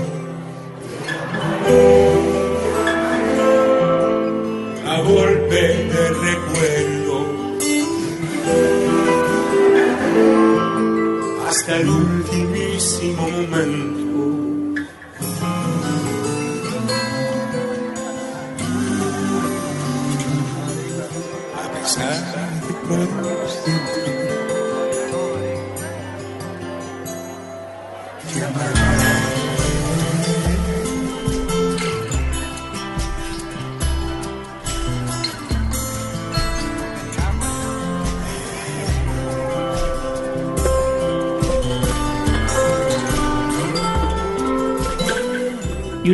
Momento. 13.18 14.74
A 21.54 21.68
pesar 21.68 22.50
de 22.66 22.72
pocos 22.86 23.52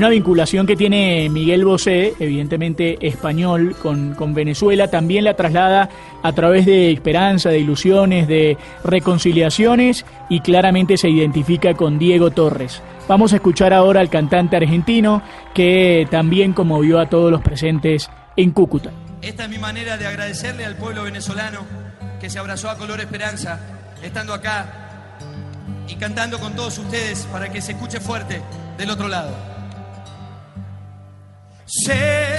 una 0.05 0.11
vinculación 0.11 0.67
que 0.67 0.77
tiene 0.77 1.31
Miguel 1.31 1.65
Bosé, 1.65 2.13
evidentemente 2.19 2.99
español, 3.01 3.75
con, 3.81 4.13
con 4.13 4.35
Venezuela, 4.35 4.89
también 4.89 5.25
la 5.25 5.33
traslada 5.33 5.89
a 6.23 6.33
través 6.35 6.67
de 6.67 6.93
esperanza, 6.93 7.49
de 7.49 7.61
ilusiones, 7.61 8.29
de 8.29 8.59
reconciliaciones 8.85 10.05
y 10.29 10.41
claramente 10.41 10.99
se 10.99 11.09
identifica 11.09 11.73
con 11.73 11.99
Diego 11.99 12.31
Torres. 12.31 12.83
Vamos 13.09 13.33
a 13.33 13.37
escuchar 13.37 13.73
ahora 13.73 14.01
al 14.01 14.11
cantante 14.11 14.57
argentino 14.57 15.23
que 15.55 16.07
también 16.11 16.53
conmovió 16.53 17.01
a 17.01 17.09
todos 17.09 17.31
los 17.31 17.41
presentes 17.41 18.11
en 18.37 18.51
Cúcuta. 18.51 18.91
Esta 19.23 19.45
es 19.45 19.49
mi 19.49 19.59
manera 19.59 19.97
de 19.97 20.07
agradecerle 20.07 20.67
al 20.67 20.77
pueblo 20.77 21.05
venezolano 21.05 21.61
que 22.21 22.29
se 22.29 22.39
abrazó 22.39 22.69
a 22.69 22.77
Color 22.77 23.01
Esperanza, 23.01 23.59
estando 24.03 24.35
acá 24.35 24.67
y 25.89 25.95
cantando 25.95 26.39
con 26.39 26.55
todos 26.55 26.77
ustedes 26.77 27.27
para 27.33 27.51
que 27.51 27.63
se 27.63 27.73
escuche 27.73 28.01
fuerte 28.01 28.43
del 28.77 28.91
otro 28.91 29.09
lado. 29.09 29.54
Sé 31.83 32.39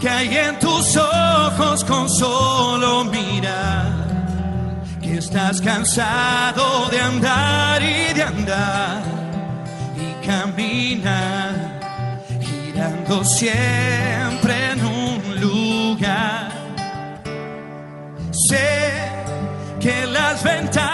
que 0.00 0.08
hay 0.08 0.36
en 0.36 0.58
tus 0.58 0.96
ojos 0.96 1.82
con 1.84 2.10
solo 2.10 3.04
mirar 3.04 3.90
que 5.00 5.16
estás 5.16 5.62
cansado 5.62 6.88
de 6.90 7.00
andar 7.00 7.82
y 7.82 8.12
de 8.12 8.22
andar 8.22 9.02
y 9.96 10.26
caminar 10.26 11.80
girando 12.42 13.24
siempre 13.24 14.72
en 14.72 14.84
un 14.84 15.40
lugar. 15.40 16.52
Sé 18.30 18.92
que 19.80 20.04
las 20.06 20.44
ventanas 20.44 20.93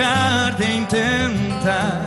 De 0.00 0.76
intentar. 0.76 2.00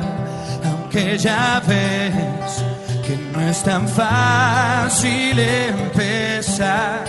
Aunque 0.66 1.18
ya 1.18 1.62
ves 1.68 2.64
que 3.06 3.16
no 3.32 3.42
es 3.42 3.64
tan 3.64 3.88
fácil 3.88 5.38
empezar. 5.40 7.04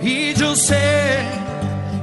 Y 0.00 0.32
yo 0.34 0.56
sé 0.56 1.18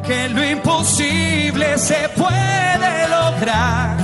que 0.06 0.30
lo 0.30 0.48
imposible 0.48 1.78
se 1.78 2.10
puede 2.10 3.08
lograr. 3.10 3.98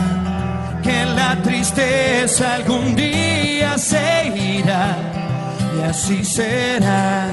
Que 0.82 1.06
la 1.06 1.36
tristeza 1.44 2.56
algún 2.56 2.96
día 2.96 3.78
se 3.78 4.34
irá. 4.36 4.98
Y 5.78 5.90
así 5.90 6.26
será. 6.26 7.28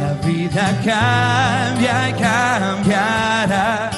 La 0.00 0.12
vida 0.26 0.66
cambia 0.84 2.08
y 2.08 2.12
cambiará. 2.14 3.97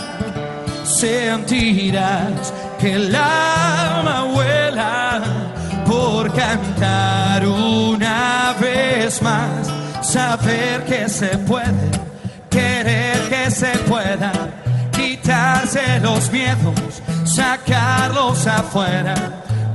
Sentirás 0.90 2.52
que 2.78 2.94
el 2.94 3.14
alma 3.14 4.24
vuela 4.34 5.22
por 5.86 6.32
cantar 6.34 7.46
una 7.46 8.54
vez 8.60 9.22
más. 9.22 9.70
Saber 10.02 10.84
que 10.84 11.08
se 11.08 11.38
puede, 11.38 11.90
querer 12.50 13.16
que 13.28 13.50
se 13.50 13.70
pueda, 13.88 14.32
quitarse 14.92 16.00
los 16.00 16.30
miedos, 16.32 17.02
sacarlos 17.24 18.46
afuera, 18.46 19.14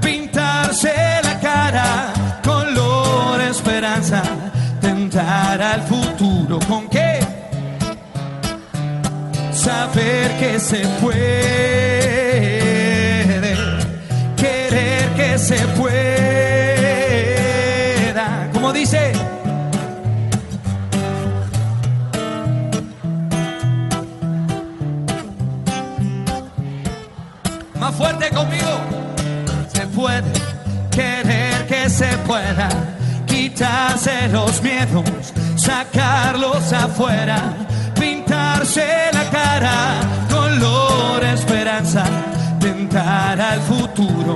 pintarse 0.01 0.93
la 1.23 1.39
cara, 1.39 2.13
color 2.43 3.41
esperanza, 3.41 4.21
tentar 4.81 5.61
al 5.61 5.81
futuro 5.83 6.04
saber 9.65 10.37
que 10.37 10.59
se 10.59 10.87
puede, 11.01 11.15
querer 14.37 15.09
que 15.15 15.39
se 15.39 15.57
pueda, 15.79 15.87
como 18.53 18.71
dice. 18.71 19.11
Más 27.79 27.95
fuerte 27.95 28.29
conmigo. 28.29 28.79
Se 29.73 29.87
puede 29.87 30.31
querer 30.91 31.65
que 31.65 31.89
se 31.89 32.15
pueda 32.27 32.69
quitarse 33.25 34.27
los 34.29 34.61
miedos, 34.61 35.33
sacarlos 35.55 36.71
afuera, 36.71 37.55
pintarse 38.65 39.09
la 39.13 39.29
cara, 39.29 39.99
color 40.29 41.23
esperanza, 41.23 42.03
tentar 42.59 43.39
al 43.39 43.59
futuro 43.61 44.33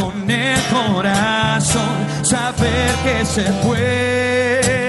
con 0.00 0.30
el 0.30 0.58
corazón, 0.72 1.82
saber 2.22 2.90
que 3.04 3.26
se 3.26 3.42
puede, 3.64 4.87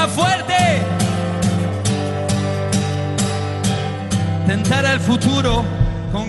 Más 0.00 0.10
fuerte. 0.12 0.54
Tentar 4.46 4.86
al 4.86 4.98
futuro 4.98 5.62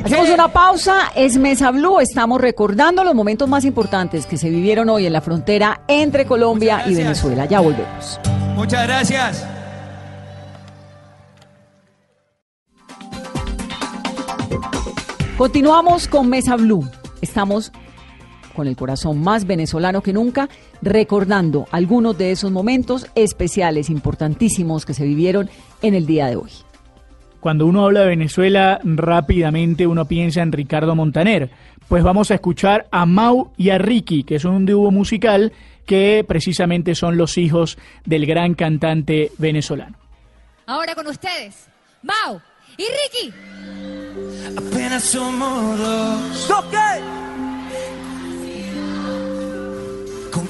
Hacemos 0.03 0.29
una 0.29 0.49
pausa, 0.49 1.11
es 1.15 1.37
Mesa 1.37 1.71
Blue, 1.71 2.01
estamos 2.01 2.41
recordando 2.41 3.05
los 3.05 3.15
momentos 3.15 3.47
más 3.47 3.63
importantes 3.63 4.25
que 4.25 4.35
se 4.35 4.49
vivieron 4.49 4.89
hoy 4.89 5.05
en 5.05 5.13
la 5.13 5.21
frontera 5.21 5.83
entre 5.87 6.25
Colombia 6.25 6.83
y 6.85 6.95
Venezuela. 6.95 7.45
Ya 7.45 7.61
volvemos. 7.61 8.19
Muchas 8.55 8.85
gracias. 8.85 9.47
Continuamos 15.37 16.09
con 16.09 16.27
Mesa 16.27 16.57
Blue. 16.57 16.85
Estamos 17.21 17.71
con 18.61 18.67
el 18.67 18.75
corazón 18.75 19.23
más 19.23 19.47
venezolano 19.47 20.03
que 20.03 20.13
nunca, 20.13 20.47
recordando 20.83 21.65
algunos 21.71 22.15
de 22.15 22.29
esos 22.29 22.51
momentos 22.51 23.07
especiales, 23.15 23.89
importantísimos 23.89 24.85
que 24.85 24.93
se 24.93 25.03
vivieron 25.03 25.49
en 25.81 25.95
el 25.95 26.05
día 26.05 26.27
de 26.27 26.35
hoy. 26.35 26.51
Cuando 27.39 27.65
uno 27.65 27.83
habla 27.83 28.01
de 28.01 28.09
Venezuela, 28.09 28.79
rápidamente 28.83 29.87
uno 29.87 30.05
piensa 30.05 30.43
en 30.43 30.51
Ricardo 30.51 30.95
Montaner. 30.95 31.49
Pues 31.87 32.03
vamos 32.03 32.29
a 32.29 32.35
escuchar 32.35 32.85
a 32.91 33.07
Mau 33.07 33.51
y 33.57 33.71
a 33.71 33.79
Ricky, 33.79 34.23
que 34.23 34.37
son 34.37 34.53
un 34.53 34.65
dúo 34.67 34.91
musical 34.91 35.53
que 35.87 36.23
precisamente 36.27 36.93
son 36.93 37.17
los 37.17 37.39
hijos 37.39 37.79
del 38.05 38.27
gran 38.27 38.53
cantante 38.53 39.31
venezolano. 39.39 39.97
Ahora 40.67 40.93
con 40.93 41.07
ustedes, 41.07 41.67
Mau 42.03 42.39
y 42.77 42.83
Ricky. 42.83 43.33
Apenas 44.55 45.01
somos 45.01 45.79
dos. 45.79 46.47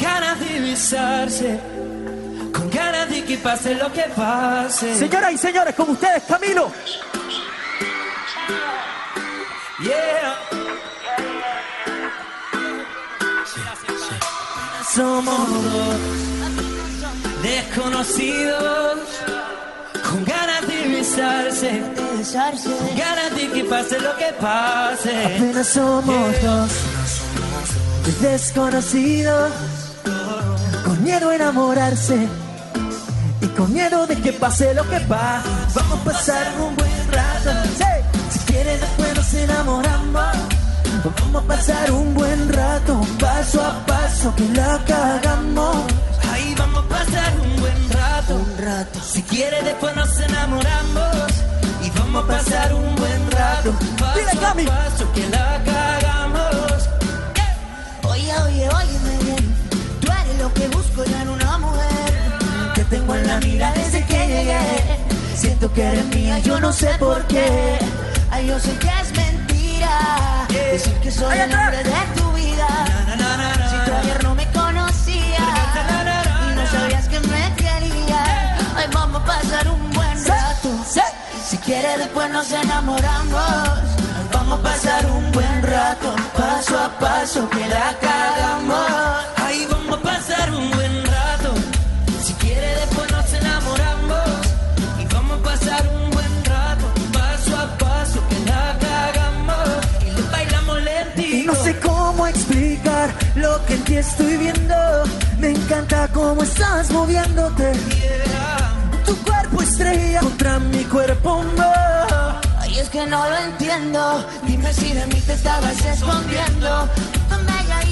Ganas 0.01 0.39
de 0.39 0.59
besarse. 0.59 1.59
Con 2.53 2.69
ganas 2.69 3.09
de 3.09 3.23
que 3.23 3.37
pase 3.37 3.75
lo 3.75 3.91
que 3.93 4.03
pase. 4.15 4.95
Señoras 4.95 5.33
y 5.33 5.37
señores, 5.37 5.75
con 5.75 5.89
ustedes, 5.89 6.23
Camilo. 6.23 6.71
Yeah. 9.79 10.37
Somos 14.93 15.63
dos 15.63 15.95
desconocidos 17.41 18.99
con 20.03 20.25
ganas 20.25 20.67
de 20.67 20.87
besarse, 20.89 21.81
con 21.95 22.97
ganas 22.97 23.35
de 23.35 23.49
que 23.51 23.63
pase 23.63 23.99
lo 23.99 24.15
que 24.17 24.33
pase. 24.33 25.25
Apenas 25.25 25.67
somos 25.67 26.41
dos 26.41 26.71
desconocidos, 28.21 29.51
con 30.91 31.03
miedo 31.05 31.29
a 31.29 31.35
enamorarse 31.35 32.27
y 33.39 33.47
con 33.55 33.71
miedo 33.71 34.05
de 34.07 34.17
que 34.17 34.33
pase 34.33 34.73
lo 34.73 34.83
que 34.89 34.99
pase. 34.99 35.47
Vamos 35.73 35.99
a 36.01 36.03
pasar 36.03 36.47
un 36.59 36.75
buen 36.75 37.11
rato. 37.11 37.49
Si 38.29 38.39
quieres 38.39 38.81
después 38.81 39.15
nos 39.15 39.33
enamoramos. 39.33 40.35
Vamos 41.21 41.43
a 41.43 41.47
pasar 41.47 41.91
un 41.93 42.13
buen 42.13 42.51
rato, 42.51 42.99
paso 43.21 43.63
a 43.63 43.85
paso 43.85 44.35
que 44.35 44.49
la 44.49 44.83
cagamos. 44.85 45.77
Ahí 46.29 46.53
vamos 46.57 46.83
a 46.83 46.87
pasar 46.89 47.39
un 47.39 47.61
buen 47.61 47.89
rato, 47.91 48.35
un 48.35 48.57
rato. 48.57 48.99
Si 48.99 49.23
quieres 49.23 49.63
después 49.63 49.95
nos 49.95 50.19
enamoramos 50.19 51.27
y 51.85 51.89
vamos 51.97 52.25
a 52.25 52.27
pasar 52.27 52.73
un 52.73 52.95
buen 52.97 53.31
rato, 53.31 53.73
paso 53.97 54.45
a 54.45 54.53
paso 54.53 55.13
que 55.13 55.29
la 55.29 55.61
cagamos. 55.63 56.89
Oye, 58.03 58.33
oye, 58.43 58.65
eres 58.65 59.20
lo 60.51 60.53
que 60.53 60.67
busco 60.75 61.03
yo 61.03 61.17
en 61.17 61.29
una 61.29 61.57
mujer. 61.57 62.73
Que 62.75 62.83
tengo 62.85 63.15
en 63.15 63.27
la 63.27 63.37
mira 63.39 63.71
desde 63.73 64.05
que 64.05 64.27
llegué. 64.27 64.59
Siento 65.35 65.71
que 65.73 65.83
eres 65.83 66.05
mía, 66.07 66.39
yo 66.39 66.59
no 66.59 66.71
sé 66.71 66.89
por 66.99 67.25
qué. 67.27 67.79
Ay, 68.29 68.47
yo 68.47 68.59
sé 68.59 68.73
que 68.77 68.87
es 68.87 69.11
mentira. 69.15 70.47
Decir 70.49 70.93
que 70.99 71.11
soy 71.11 71.37
el 71.37 71.53
hombre 71.53 71.83
de 71.83 72.01
tu 72.15 72.31
vida. 72.33 72.67
Si 73.69 73.89
tú 73.89 73.95
ayer 73.95 74.23
no 74.23 74.35
me 74.35 74.51
conocías 74.51 75.49
y 76.51 76.55
no 76.55 76.67
sabías 76.67 77.07
que 77.07 77.19
me 77.19 77.55
querías. 77.55 78.75
Hoy 78.77 78.85
vamos 78.93 79.21
a 79.21 79.25
pasar 79.25 79.67
un 79.69 79.93
buen 79.93 80.25
rato. 80.25 80.69
Si 81.49 81.57
quieres, 81.57 81.97
después 81.97 82.29
nos 82.29 82.51
enamoramos. 82.51 83.41
Vamos 84.33 84.59
a 84.59 84.63
pasar 84.63 85.05
un 85.07 85.31
buen 85.31 85.63
rato, 85.63 86.15
paso 86.37 86.79
a 86.79 86.89
paso 86.99 87.49
que 87.49 87.67
la 87.67 87.95
cagamos. 87.99 89.40
Pasar 90.41 90.55
un 90.55 90.71
buen 90.71 91.05
rato. 91.05 91.53
Si 92.25 92.33
quieres 92.33 92.79
después 92.79 93.11
nos 93.11 93.31
enamoramos 93.31 94.29
y 94.99 95.05
vamos 95.13 95.39
a 95.39 95.43
pasar 95.43 95.87
un 95.87 96.09
buen 96.09 96.45
rato, 96.45 96.85
paso 97.13 97.57
a 97.57 97.77
paso 97.77 98.23
que 98.27 98.39
la 98.49 98.75
cagamos 98.79 99.69
y 100.01 100.09
le 100.15 100.21
bailamos 100.31 100.79
Y 100.79 100.83
lentito. 100.83 101.53
no 101.53 101.63
sé 101.63 101.79
cómo 101.79 102.25
explicar 102.25 103.13
lo 103.35 103.63
que 103.67 103.75
en 103.75 103.83
ti 103.83 103.97
estoy 103.97 104.37
viendo. 104.37 104.75
Me 105.37 105.51
encanta 105.51 106.07
cómo 106.11 106.41
estás 106.41 106.89
moviéndote. 106.89 107.73
Tu 109.05 109.15
cuerpo 109.17 109.61
estrella 109.61 110.21
contra 110.21 110.57
mi 110.57 110.83
cuerpo 110.85 111.43
no. 111.55 111.71
Ay, 112.57 112.79
es 112.79 112.89
que 112.89 113.05
no 113.05 113.29
lo 113.29 113.37
entiendo. 113.37 114.25
Dime 114.47 114.73
si 114.73 114.91
de 114.93 115.05
mí 115.05 115.21
te 115.21 115.33
estabas 115.33 115.85
escondiendo. 115.85 116.89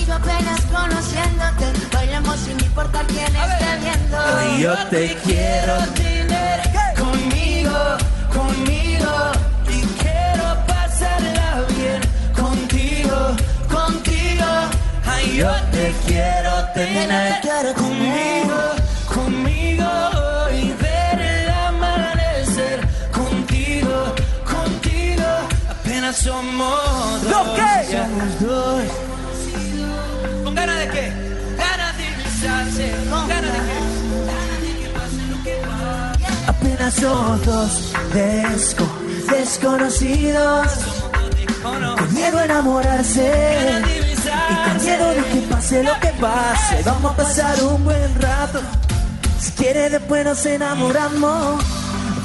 Yo 0.09 0.15
apenas 0.15 0.61
conociéndote. 0.61 1.71
Bailemos 1.93 2.39
sin 2.39 2.59
importar 2.59 3.05
quién 3.05 3.27
esté 3.27 3.77
viendo. 3.79 4.17
Ay, 4.17 4.59
yo 4.63 4.73
te 4.87 5.15
quiero 5.23 5.75
tener 5.93 6.61
conmigo, 6.97 7.77
conmigo 8.33 9.11
y 9.67 9.81
quiero 10.01 10.65
pasarla 10.65 11.63
bien 11.77 12.01
contigo, 12.35 13.35
contigo. 13.71 14.47
Ay, 15.05 15.37
yo 15.37 15.51
te 15.71 15.93
quiero 16.07 16.53
tener 16.73 17.75
conmigo, 17.75 18.57
conmigo 19.13 19.91
y 20.59 20.71
ver 20.71 21.21
el 21.21 21.49
amanecer 21.51 22.79
contigo, 23.11 24.15
contigo. 24.43 25.29
Apenas 25.69 26.17
somos 26.17 27.21
dos. 27.21 27.31
¿Dos 27.31 27.59
qué? 27.59 27.95
Somos 27.95 28.39
dos. 28.39 29.08
¿Con 30.59 30.67
ganas 30.67 30.79
de 30.79 30.87
qué? 30.89 31.13
Ganas 31.57 31.97
de 31.97 32.09
besarse, 32.17 32.95
con 33.09 33.27
ganas 33.29 33.53
de 33.53 33.59
qué? 35.43 35.61
Apenas 36.47 36.93
somos 36.95 37.45
dos 37.45 37.93
desco, 38.13 38.85
desconocidos. 39.29 40.67
Con 41.63 42.13
miedo 42.13 42.39
a 42.39 42.43
enamorarse. 42.43 43.31
Y 43.85 44.69
con 44.69 44.83
miedo 44.83 45.09
de 45.11 45.23
que 45.23 45.47
pase 45.49 45.81
lo 45.81 45.97
que 46.01 46.09
pase. 46.19 46.83
Vamos 46.83 47.13
a 47.13 47.15
pasar 47.15 47.63
un 47.63 47.85
buen 47.85 48.21
rato. 48.21 48.59
Si 49.39 49.51
quiere 49.53 49.89
después 49.89 50.25
nos 50.25 50.45
enamoramos. 50.45 51.63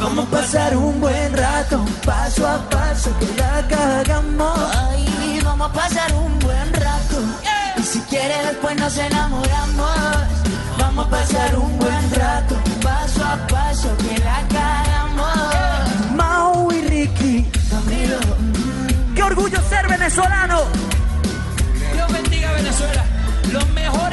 Vamos 0.00 0.26
a 0.26 0.30
pasar 0.30 0.76
un 0.76 1.00
buen 1.00 1.36
rato, 1.36 1.84
paso 2.04 2.48
a 2.48 2.58
paso 2.68 3.16
que 3.20 3.26
la 3.40 3.64
cagamos. 3.68 4.58
Ay, 4.88 5.40
vamos 5.44 5.70
a 5.70 5.72
pasar 5.72 6.12
un 6.14 6.36
buen 6.40 6.72
rato. 6.72 7.53
Si 7.94 8.00
quieres 8.10 8.42
después 8.42 8.74
nos 8.74 8.98
enamoramos. 8.98 9.88
Vamos 10.80 11.06
a 11.06 11.10
pasar 11.10 11.56
un 11.56 11.78
buen 11.78 12.10
rato, 12.10 12.56
paso 12.82 13.24
a 13.24 13.46
paso 13.46 13.96
que 13.98 14.18
la 14.18 14.42
cagamos. 14.48 16.12
Mau 16.16 16.72
y 16.72 16.80
Ricky, 16.88 17.48
Camilo, 17.70 18.18
qué 19.14 19.22
orgullo 19.22 19.60
ser 19.68 19.86
venezolano. 19.86 20.62
Dios 21.92 22.12
bendiga 22.12 22.50
a 22.50 22.52
Venezuela. 22.54 23.04
Lo 23.52 23.64
mejor 23.66 24.12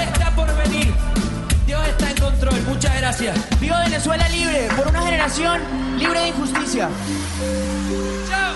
Gracias. 3.21 3.59
Viva 3.59 3.79
Venezuela 3.83 4.27
libre, 4.29 4.67
por 4.75 4.87
una 4.87 5.01
generación 5.01 5.61
libre 5.99 6.21
de 6.21 6.27
injusticia. 6.29 6.89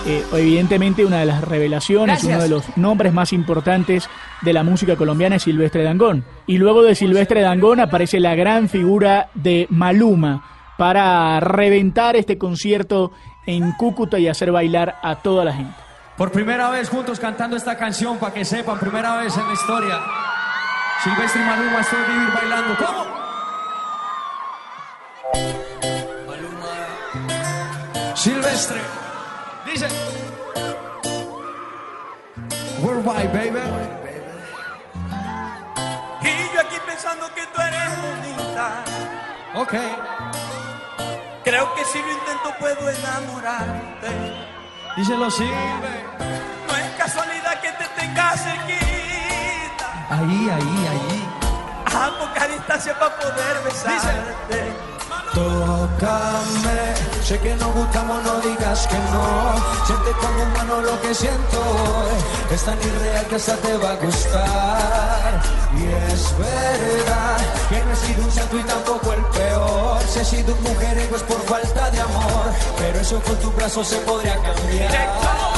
Eh, 0.08 0.24
evidentemente 0.34 1.06
una 1.06 1.20
de 1.20 1.26
las 1.26 1.42
revelaciones, 1.42 2.24
Gracias. 2.24 2.34
uno 2.34 2.44
de 2.44 2.50
los 2.50 2.78
nombres 2.78 3.14
más 3.14 3.32
importantes 3.32 4.10
de 4.42 4.54
la 4.54 4.64
música 4.64 4.96
colombiana 4.96 5.36
es 5.36 5.44
Silvestre 5.44 5.84
Dangón. 5.84 6.26
Y 6.48 6.58
luego 6.58 6.82
de 6.82 6.96
Silvestre 6.96 7.42
Dangón 7.42 7.80
aparece 7.80 8.20
la 8.20 8.34
gran 8.34 8.68
figura 8.68 9.30
de 9.36 9.68
Maluma 9.70 10.44
para 10.78 11.40
reventar 11.40 12.16
este 12.16 12.40
concierto 12.40 13.12
en 13.46 13.72
Cúcuta 13.74 14.18
y 14.18 14.28
hacer 14.28 14.52
bailar 14.52 14.98
a 15.04 15.18
toda 15.18 15.46
la 15.46 15.54
gente. 15.54 15.76
Por 16.18 16.32
primera 16.32 16.72
vez 16.72 16.90
juntos 16.90 17.20
cantando 17.20 17.56
esta 17.56 17.78
canción, 17.78 18.18
para 18.18 18.34
que 18.34 18.44
sepan, 18.44 18.80
primera 18.80 19.18
vez 19.18 19.38
en 19.38 19.48
la 19.48 19.54
historia. 19.54 20.00
Silvestre 21.04 21.42
y 21.42 21.46
Maluma 21.46 21.82
estoy 21.82 22.00
vivir 22.08 22.34
bailando. 22.34 22.76
¿Cómo? 22.78 23.25
Silvestre. 28.26 28.82
Dice. 29.68 29.88
Worldwide, 32.82 33.28
baby. 33.28 33.60
Y 36.24 36.56
yo 36.56 36.60
aquí 36.60 36.76
pensando 36.88 37.28
que 37.36 37.46
tú 37.46 37.62
eres 37.62 38.02
bonita. 38.02 38.84
Ok. 39.54 39.74
Creo 41.44 41.76
que 41.76 41.86
si 41.86 42.02
lo 42.02 42.12
intento 42.14 42.56
puedo 42.60 42.90
enamorarte. 42.90 44.10
Díselo, 44.98 45.30
sí. 45.30 45.48
No 46.68 46.76
es 46.78 46.96
casualidad 46.98 47.62
que 47.62 47.74
te 47.74 47.86
tengas 47.90 48.42
cerquita. 48.42 50.08
Ahí, 50.10 50.50
ahí, 50.50 50.88
ahí. 50.90 51.30
A 51.86 52.10
poca 52.18 52.48
distancia 52.48 52.98
para 52.98 53.16
poder 53.18 53.62
besarte. 53.64 53.94
Díselo. 54.50 54.95
Tócame, 55.36 56.96
sé 57.22 57.38
que 57.40 57.54
no 57.56 57.70
gustamos, 57.74 58.24
no 58.24 58.40
digas 58.40 58.88
que 58.88 58.96
no. 58.96 59.86
Siente 59.86 60.12
como 60.22 60.44
humano 60.44 60.80
lo 60.80 61.02
que 61.02 61.14
siento 61.14 61.60
hoy. 61.60 62.54
Es 62.54 62.64
tan 62.64 62.80
irreal 62.80 63.26
que 63.28 63.36
hasta 63.36 63.58
te 63.58 63.76
va 63.76 63.92
a 63.92 63.96
gustar. 63.96 65.42
Y 65.76 65.84
es 66.14 66.38
verdad 66.38 67.38
que 67.68 67.84
no 67.84 67.92
he 67.92 67.96
sido 67.98 68.24
un 68.24 68.32
santo 68.32 68.58
y 68.58 68.64
tampoco 68.64 69.12
el 69.12 69.26
peor. 69.26 70.00
Si 70.10 70.20
he 70.20 70.26
sido 70.26 70.56
un 70.56 70.64
mujeriego 70.64 71.18
es 71.18 71.24
por 71.24 71.42
falta 71.42 71.92
de 71.92 72.00
amor. 72.00 72.46
Pero 72.78 73.00
eso 73.02 73.20
con 73.20 73.36
tu 73.36 73.52
brazo 73.52 73.84
se 73.84 73.98
podría 73.98 74.36
cambiar. 74.36 75.55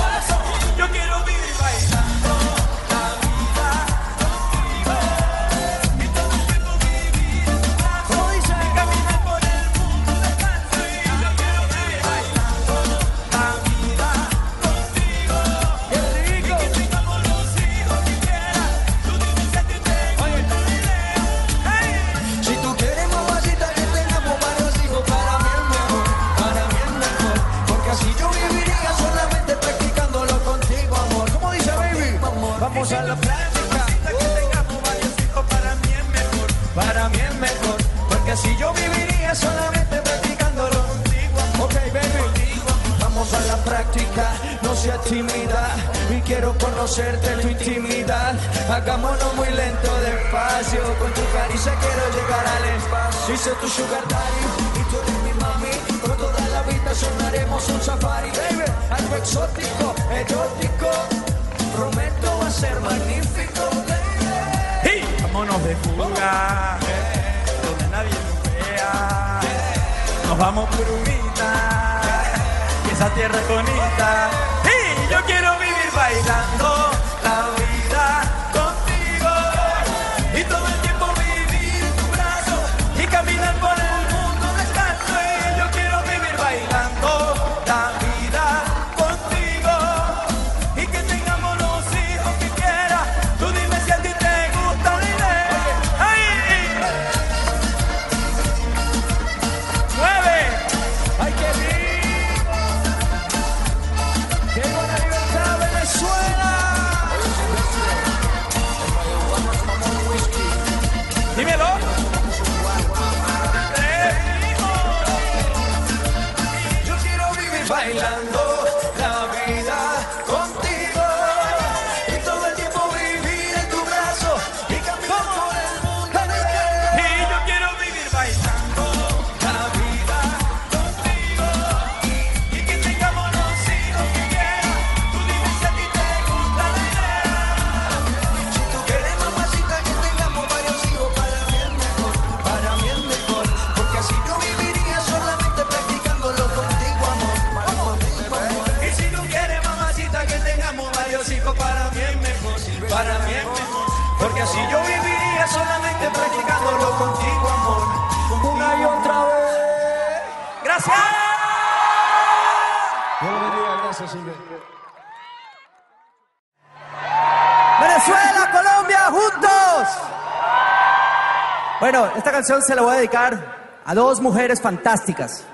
Bueno, 171.80 172.08
esta 172.16 172.32
canción 172.32 172.62
se 172.64 172.76
la 172.76 172.82
voy 172.82 172.94
a 172.94 172.98
dedicar 172.98 173.82
a 173.86 173.94
dos 173.94 174.20
mujeres 174.20 174.60
fantásticas. 174.62 175.46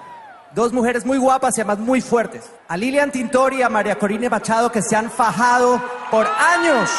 Dos 0.56 0.72
mujeres 0.72 1.06
muy 1.06 1.18
guapas 1.18 1.58
y 1.58 1.62
además 1.62 1.80
muy 1.80 2.00
fuertes. 2.00 2.50
A 2.68 2.78
Lilian 2.78 3.12
Tintori 3.12 3.58
y 3.58 3.62
a 3.64 3.70
María 3.70 3.98
Corine 3.98 4.30
Machado 4.30 4.72
que 4.72 4.82
se 4.82 4.96
han 4.96 5.10
fajado 5.10 5.82
por 6.12 6.28
años 6.28 6.90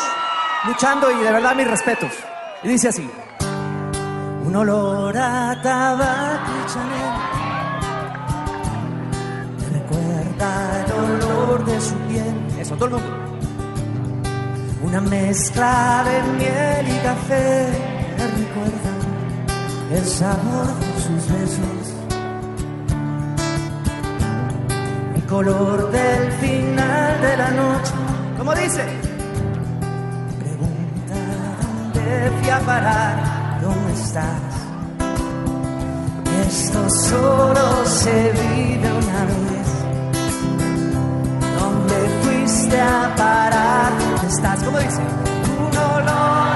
luchando 0.66 1.10
y 1.10 1.22
de 1.22 1.32
verdad 1.32 1.54
mis 1.54 1.68
respetos. 1.68 2.10
Y 2.62 2.68
dice 2.68 2.88
así. 2.88 3.08
Un 4.44 4.56
olor 4.56 5.16
a 5.16 5.60
tabaco 5.62 6.52
y 9.58 9.72
recuerda 9.72 10.84
el 10.84 10.92
olor 10.92 11.64
de 11.64 11.80
su 11.80 11.94
piel. 12.08 12.34
Eso, 12.58 12.74
todo 12.74 12.86
el 12.86 12.90
mundo 12.92 13.23
una 14.84 15.00
mezcla 15.00 16.04
de 16.04 16.22
miel 16.34 16.88
y 16.88 16.98
café 17.02 17.66
que 18.16 18.26
recuerda 18.26 18.92
el 19.92 20.04
sabor 20.04 20.66
de 20.78 21.00
sus 21.00 21.32
besos, 21.32 21.94
el 25.14 25.24
color 25.24 25.90
del 25.90 26.32
final 26.32 27.20
de 27.22 27.36
la 27.36 27.50
noche. 27.50 27.92
Como 28.36 28.54
dice, 28.54 28.84
pregunta 30.38 31.20
dónde 31.62 32.30
fui 32.40 32.50
a 32.50 32.58
parar, 32.60 33.60
dónde 33.62 33.92
estás. 33.94 34.54
Esto 36.46 36.90
solo 36.90 37.86
se 37.86 38.32
vive 38.32 38.88
una 38.92 39.24
vez 39.24 39.73
volviste 42.64 42.80
a 42.80 43.14
parar. 43.16 43.92
Estás, 44.26 44.62
como 44.62 44.78
dice? 44.78 45.00
Un 45.58 45.76
olor. 45.76 46.53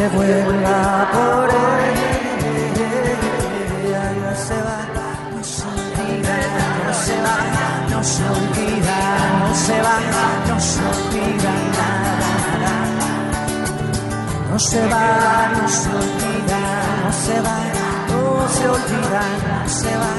de 0.00 0.08
Puebla 0.08 1.10
por 1.12 1.50
ella 3.80 4.04
no 4.14 4.32
se 4.46 4.58
va, 4.66 4.80
no 5.36 5.42
se 5.44 5.62
olvida, 5.66 6.36
no 6.86 6.92
se 7.04 7.16
va, 7.20 7.36
no 7.90 8.00
se 8.02 8.22
olvida, 8.24 8.98
no 9.40 9.54
se 9.54 9.76
va, 9.82 9.96
no 10.48 10.56
se 10.58 10.80
olvida 10.80 11.54
no 14.50 14.58
se 14.58 14.80
va, 14.88 15.06
no 15.60 15.68
se 15.68 15.88
olvida, 15.90 16.62
no 17.04 17.12
se 17.12 17.36
va, 17.46 17.58
no 18.08 18.48
se 18.48 18.64
olvida, 18.68 19.22
no 19.62 19.68
se 19.68 19.92
va, 20.00 20.14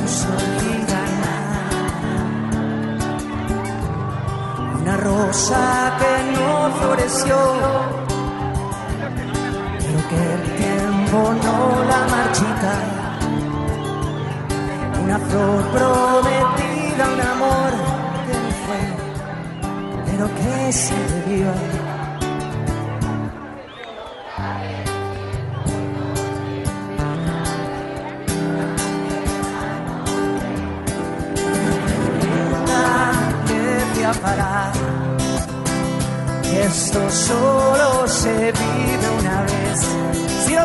no 0.00 0.08
se 0.08 0.26
olvida. 0.38 1.00
Una 4.80 4.96
rosa 4.96 5.62
que 5.98 6.12
no 6.32 6.48
floreció 6.78 8.07
que 10.08 10.16
el 10.34 10.42
tiempo 10.56 11.34
no 11.44 11.84
la 11.84 12.06
marchita. 12.14 12.72
Una 15.02 15.18
flor 15.18 15.62
prometida, 15.76 17.08
un 17.14 17.20
amor 17.20 17.70
que 18.26 18.36
fue, 18.64 18.82
pero 20.06 20.24
que 20.34 20.72
sigue 20.72 21.22
viva. 21.26 21.77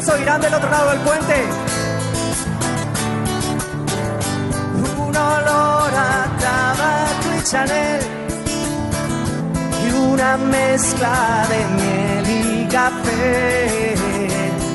Nos 0.06 0.16
oirán 0.16 0.42
del 0.42 0.54
otro 0.54 0.70
lado 0.70 0.89
del 0.89 1.00
puente. 1.00 1.46
Un 5.00 5.16
olor 5.16 5.92
a 5.96 6.28
tabaco 6.42 7.39
y 7.39 7.44
Chanel. 7.44 8.02
Y 9.82 9.92
una 9.94 10.36
mezcla 10.36 11.48
de 11.48 11.60
miel 11.78 12.26
y 12.28 12.68
café. 12.68 13.96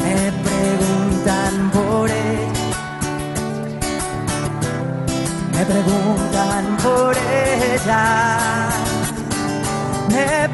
Me 0.02 0.32
preguntan 0.48 1.70
por 1.72 2.10
él. 2.10 2.48
Me 5.52 5.64
preguntan 5.66 6.76
por 6.82 7.14
ella. 7.18 8.38
Me 10.08 10.47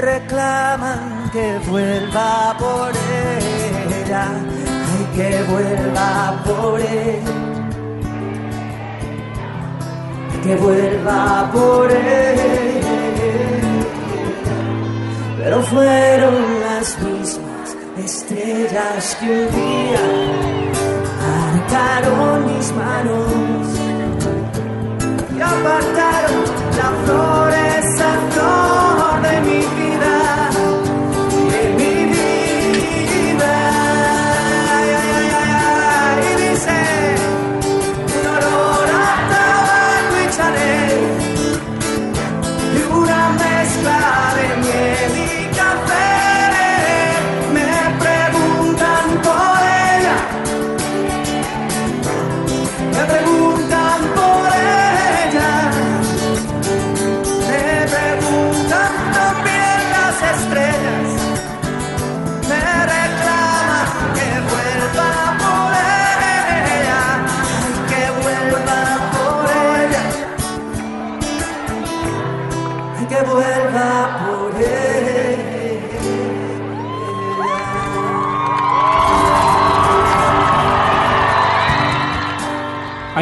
Reclaman 0.00 1.30
que 1.32 1.58
vuelva 1.68 2.56
por 2.58 2.90
ella. 2.90 4.26
Ay, 4.90 5.06
que 5.16 5.42
vuelva 5.44 6.42
por 6.44 6.80
él. 6.80 7.22
Que 10.42 10.56
vuelva 10.56 11.50
por 11.52 11.90
él. 11.90 12.82
Pero 15.38 15.62
fueron 15.62 16.60
las 16.60 16.98
mismas 17.00 17.76
estrellas 17.98 19.16
que 19.20 19.26
un 19.26 19.50
día 19.54 20.00
marcaron 21.22 22.46
mis 22.46 22.72
manos 22.72 23.66
y 25.36 25.40
apartaron 25.40 26.44
la 26.76 26.90
flor, 27.04 27.52
esa 27.52 28.12
flor 28.30 28.71
de 29.22 29.40
mi 29.40 29.58
vida, 29.76 30.81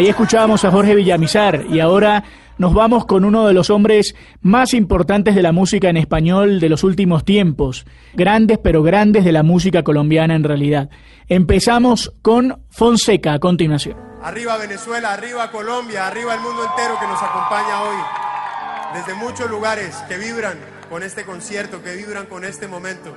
Ahí 0.00 0.08
escuchábamos 0.08 0.64
a 0.64 0.70
Jorge 0.70 0.94
Villamizar 0.94 1.66
y 1.68 1.78
ahora 1.78 2.24
nos 2.56 2.72
vamos 2.72 3.04
con 3.04 3.26
uno 3.26 3.46
de 3.46 3.52
los 3.52 3.68
hombres 3.68 4.14
más 4.40 4.72
importantes 4.72 5.34
de 5.34 5.42
la 5.42 5.52
música 5.52 5.90
en 5.90 5.98
español 5.98 6.58
de 6.58 6.70
los 6.70 6.84
últimos 6.84 7.22
tiempos, 7.22 7.84
grandes 8.14 8.56
pero 8.56 8.82
grandes 8.82 9.26
de 9.26 9.32
la 9.32 9.42
música 9.42 9.82
colombiana 9.82 10.34
en 10.34 10.44
realidad. 10.44 10.88
Empezamos 11.28 12.14
con 12.22 12.62
Fonseca 12.70 13.34
a 13.34 13.40
continuación. 13.40 13.94
Arriba 14.22 14.56
Venezuela, 14.56 15.12
arriba 15.12 15.50
Colombia, 15.50 16.06
arriba 16.06 16.34
el 16.34 16.40
mundo 16.40 16.64
entero 16.64 16.98
que 16.98 17.06
nos 17.06 17.22
acompaña 17.22 17.82
hoy. 17.82 17.96
Desde 18.94 19.12
muchos 19.12 19.50
lugares 19.50 19.94
que 20.08 20.16
vibran 20.16 20.56
con 20.88 21.02
este 21.02 21.26
concierto, 21.26 21.82
que 21.82 21.94
vibran 21.94 22.24
con 22.24 22.46
este 22.46 22.68
momento. 22.68 23.14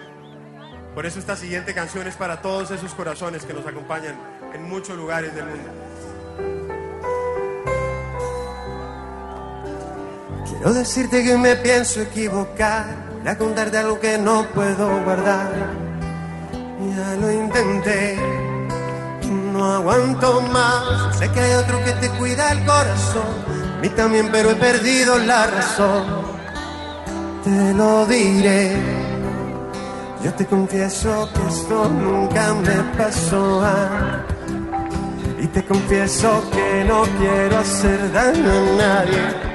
Por 0.94 1.06
eso 1.06 1.18
esta 1.18 1.38
siguiente 1.38 1.74
canción 1.74 2.08
es 2.08 2.18
para 2.18 2.42
todos 2.42 2.72
esos 2.72 2.94
corazones 2.94 3.46
que 3.46 3.54
nos 3.54 3.66
acompañan 3.66 4.20
en 4.54 4.68
muchos 4.68 4.98
lugares 4.98 5.34
del 5.34 5.46
mundo. 5.46 5.93
Quiero 10.46 10.74
decirte 10.74 11.24
que 11.24 11.38
me 11.38 11.56
pienso 11.56 12.02
equivocar, 12.02 12.86
voy 13.22 13.28
a 13.28 13.38
contarte 13.38 13.78
algo 13.78 14.00
que 14.00 14.18
no 14.18 14.46
puedo 14.54 15.04
guardar. 15.04 15.52
Ya 16.96 17.16
lo 17.16 17.32
intenté, 17.32 18.18
no 19.54 19.74
aguanto 19.74 20.42
más. 20.42 21.18
Sé 21.18 21.30
que 21.32 21.40
hay 21.40 21.54
otro 21.54 21.84
que 21.84 21.92
te 21.94 22.10
cuida 22.12 22.52
el 22.52 22.60
corazón, 22.66 23.24
a 23.78 23.82
mí 23.82 23.90
también, 23.90 24.30
pero 24.32 24.52
he 24.52 24.56
perdido 24.56 25.18
la 25.18 25.48
razón. 25.48 26.04
Te 27.44 27.74
lo 27.74 28.06
diré, 28.06 28.76
yo 30.24 30.34
te 30.34 30.46
confieso 30.46 31.30
que 31.34 31.48
esto 31.48 31.90
nunca 31.90 32.54
me 32.54 32.98
pasó. 32.98 33.62
ah. 33.64 34.26
Y 35.42 35.48
te 35.48 35.64
confieso 35.66 36.42
que 36.52 36.86
no 36.86 37.04
quiero 37.18 37.58
hacer 37.58 38.12
daño 38.14 38.50
a 38.50 38.78
nadie. 38.78 39.53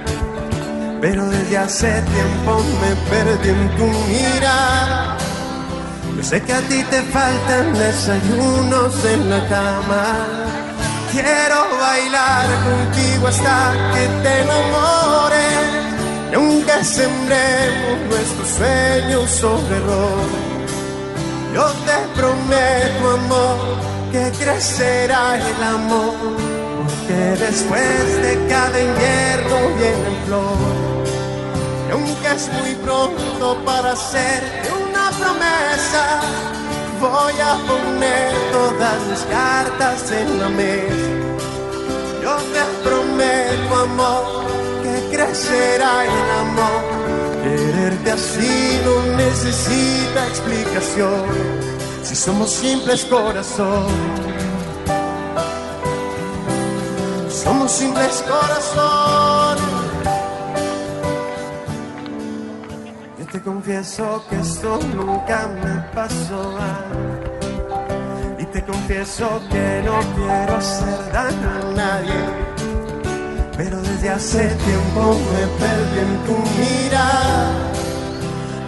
Pero 1.01 1.29
desde 1.29 1.59
hace 1.59 2.03
tiempo 2.03 2.61
me 2.81 3.11
perdí 3.11 3.51
en 3.51 3.77
tu 3.77 3.87
mirada. 3.87 5.17
Yo 6.17 6.25
sé 6.25 6.43
que 6.43 6.53
a 6.53 6.61
ti 6.63 6.83
te 6.91 7.01
faltan 7.03 7.73
desayunos 7.75 9.05
en 9.05 9.31
la 9.31 9.49
cama. 9.49 10.05
Quiero 11.13 11.79
bailar 11.81 12.47
contigo 12.65 13.29
hasta 13.29 13.73
que 13.95 14.09
te 14.23 14.41
enamores. 14.43 15.79
Aunque 16.35 16.85
sembremos 16.85 17.99
nuestros 18.11 18.49
sueños 18.49 19.31
sobre 19.31 19.77
errores, 19.77 20.69
yo 21.55 21.67
te 21.87 22.21
prometo, 22.21 23.11
amor, 23.15 23.59
que 24.13 24.31
crecerá 24.45 25.37
el 25.37 25.63
amor. 25.63 26.15
Porque 26.85 27.45
después 27.47 28.23
de 28.23 28.47
cada 28.49 28.81
invierno 28.81 29.57
viene 29.79 30.25
flor. 30.27 30.98
Aunque 31.91 32.29
es 32.35 32.53
muy 32.53 32.75
pronto 32.77 33.57
para 33.65 33.93
hacerte 33.93 34.69
una 34.73 35.11
promesa, 35.11 36.21
voy 37.01 37.33
a 37.41 37.57
poner 37.67 38.35
todas 38.53 39.01
mis 39.09 39.21
cartas 39.21 40.11
en 40.11 40.39
la 40.39 40.49
mesa. 40.49 41.19
Yo 42.23 42.37
te 42.53 42.89
prometo, 42.89 43.75
amor, 43.85 44.45
que 44.83 45.17
crecerá 45.17 46.05
el 46.05 46.31
amor. 46.41 46.99
Quererte 47.43 48.11
así 48.11 48.81
no 48.85 49.17
necesita 49.17 50.27
explicación. 50.27 51.25
Si 52.03 52.15
somos 52.15 52.51
simples 52.51 53.05
corazones. 53.07 53.93
Somos 57.31 57.71
simples 57.73 58.25
corazones. 58.29 59.78
Confieso 63.49 64.23
que 64.29 64.37
esto 64.41 64.79
nunca 64.95 65.49
me 65.63 65.75
pasó. 65.95 66.59
Y 68.39 68.45
te 68.45 68.63
confieso 68.63 69.27
que 69.51 69.83
no 69.87 69.99
quiero 70.17 70.57
hacer 70.57 70.99
daño 71.13 71.49
a 71.61 71.63
nadie. 71.83 72.21
Pero 73.57 73.81
desde 73.81 74.11
hace 74.11 74.45
tiempo 74.69 75.03
me 75.33 75.45
perdí 75.61 75.99
en 76.07 76.15
tu 76.27 76.37
mirada. 76.59 77.73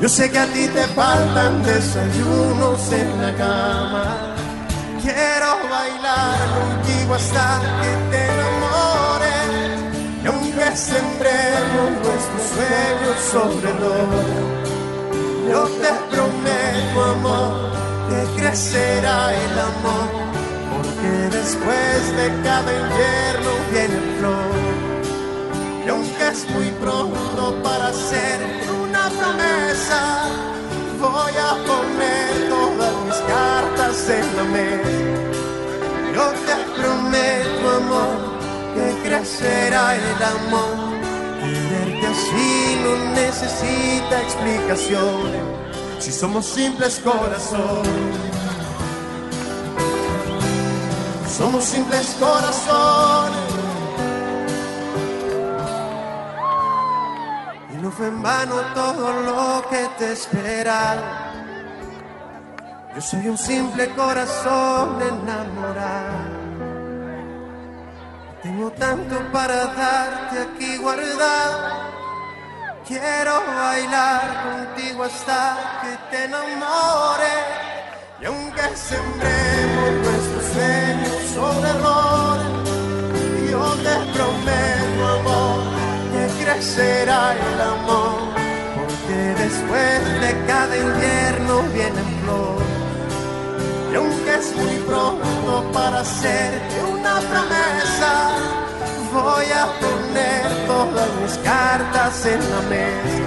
Yo 0.01 0.09
sé 0.09 0.31
que 0.31 0.39
a 0.39 0.47
ti 0.47 0.67
te 0.69 0.85
faltan 0.99 1.63
desayunos 1.63 2.93
en 2.93 3.23
la 3.23 3.33
cama. 3.37 4.35
Quiero 5.03 5.49
bailar 5.75 6.39
contigo 6.57 7.15
hasta 7.15 7.61
que 7.83 8.17
te. 8.17 8.30
Sembremos 10.75 11.91
nuestros 12.03 12.43
sueños 12.55 13.21
sobre 13.31 13.73
todo 13.73 14.61
yo 15.51 15.65
te 15.65 15.93
prometo, 16.15 17.05
amor, 17.05 17.73
que 18.09 18.41
crecerá 18.41 19.35
el 19.35 19.59
amor, 19.59 20.09
porque 20.73 21.37
después 21.37 22.17
de 22.19 22.27
cada 22.45 22.71
invierno 22.83 23.51
viene 23.73 23.99
flor. 24.19 24.53
Y 25.85 25.89
aunque 25.89 26.29
es 26.29 26.49
muy 26.51 26.71
pronto 26.83 27.61
para 27.65 27.89
hacer 27.89 28.39
una 28.81 29.09
promesa, 29.09 30.29
voy 31.01 31.33
a 31.49 31.51
poner 31.67 32.49
todas 32.49 32.95
mis 33.07 33.21
cartas 33.35 34.09
en 34.09 34.37
la 34.37 34.45
mesa. 34.45 34.91
Yo 36.15 36.27
te 36.47 36.81
prometo, 36.81 37.71
amor, 37.77 38.40
crecerá 39.11 39.97
el 39.97 40.23
amor. 40.23 41.01
Quererte 41.41 42.07
así 42.07 42.81
no 42.83 42.93
necesita 43.15 44.23
explicaciones. 44.23 45.43
Si 45.99 46.13
somos 46.13 46.47
simples 46.47 47.01
corazones, 47.01 48.17
somos 51.37 51.65
simples 51.65 52.17
corazones. 52.21 53.51
Y 57.73 57.77
no 57.83 57.91
fue 57.91 58.09
en 58.09 58.23
vano 58.23 58.57
todo 58.75 59.13
lo 59.23 59.69
que 59.69 59.89
te 59.99 60.13
espera. 60.13 61.33
Yo 62.95 63.01
soy 63.01 63.29
un 63.29 63.39
simple 63.39 63.89
corazón 63.91 65.01
enamorado. 65.03 66.40
Tengo 68.43 68.71
tanto 68.71 69.17
para 69.33 69.67
darte 69.67 70.39
aquí 70.41 70.79
guardado. 70.79 71.91
Quiero 72.89 73.35
bailar 73.55 74.29
contigo 74.45 75.05
hasta 75.05 75.81
que 75.83 75.93
te 76.11 76.25
enamores. 76.25 77.45
Y 78.19 78.25
aunque 78.25 78.63
sembremos 78.75 79.91
nuestros 80.05 80.45
sueños 80.55 81.23
sobre 81.35 81.69
errores, 81.69 82.53
yo 83.51 83.65
te 83.85 83.95
prometo, 84.15 85.03
amor, 85.19 85.61
que 86.13 86.45
crecerá 86.45 87.35
el 87.35 87.61
amor. 87.61 88.21
Porque 88.75 89.19
después 89.45 90.21
de 90.23 90.47
cada 90.47 90.77
invierno 90.79 91.63
viene 91.75 92.03
flor. 92.23 92.63
Y 93.93 93.95
aunque 93.97 94.35
es 94.35 94.57
muy 94.57 94.77
pronto 94.89 95.71
para 95.75 96.01
hacerte 96.01 96.85
una 96.91 97.10
voy 99.41 99.53
a 99.53 99.67
poner 99.81 100.67
todas 100.67 101.09
mis 101.23 101.35
cartas 101.39 102.27
en 102.27 102.41
la 102.53 102.61
mesa. 102.75 103.25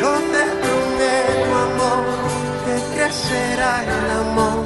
Yo 0.00 0.12
te 0.32 0.44
prometo, 0.62 1.50
amor, 1.66 2.04
que 2.64 2.74
crecerá 2.94 3.74
el 3.82 4.10
amor. 4.24 4.64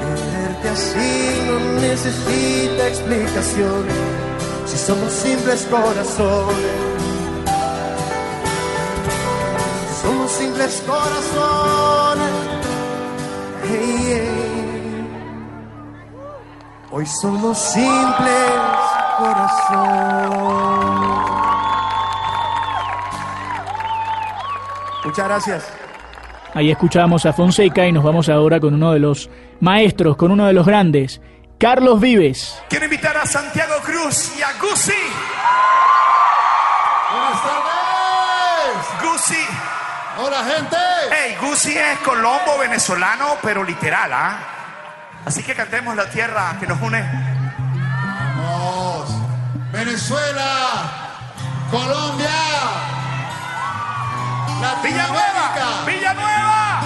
Quererte 0.00 0.68
así 0.68 1.12
no 1.46 1.56
necesita 1.80 2.88
explicaciones. 2.88 3.94
Si 4.66 4.76
somos 4.76 5.12
simples 5.12 5.66
corazones, 5.70 6.76
somos 10.02 10.30
simples 10.30 10.82
corazones. 10.86 12.30
Hoy 16.92 17.06
somos 17.06 17.56
simples 17.56 18.99
corazones. 19.20 20.80
Muchas 25.04 25.28
gracias. 25.28 25.72
Ahí 26.54 26.70
escuchamos 26.70 27.26
a 27.26 27.32
Fonseca 27.32 27.86
y 27.86 27.92
nos 27.92 28.02
vamos 28.02 28.28
ahora 28.28 28.58
con 28.58 28.74
uno 28.74 28.92
de 28.92 28.98
los 28.98 29.30
maestros, 29.60 30.16
con 30.16 30.30
uno 30.32 30.46
de 30.46 30.52
los 30.52 30.66
grandes, 30.66 31.20
Carlos 31.58 32.00
Vives. 32.00 32.60
Quiero 32.68 32.86
invitar 32.86 33.16
a 33.16 33.26
Santiago 33.26 33.74
Cruz 33.82 34.32
y 34.36 34.42
a 34.42 34.52
Gusi. 34.60 34.92
Buenas 37.12 37.42
tardes. 37.42 39.12
Gusi. 39.12 39.46
Hola, 40.18 40.44
gente. 40.44 40.76
Hey, 41.10 41.36
Gusi 41.40 41.76
es 41.76 41.98
colombo 41.98 42.58
venezolano, 42.58 43.36
pero 43.42 43.62
literal, 43.62 44.12
¿ah? 44.12 44.38
Así 45.24 45.42
que 45.42 45.54
cantemos 45.54 45.94
la 45.94 46.08
tierra 46.10 46.56
que 46.58 46.66
nos 46.66 46.80
une. 46.80 47.29
Venezuela, 49.72 50.82
Colombia, 51.70 52.28
Villanueva, 54.82 55.84
Villanueva. 55.86 56.80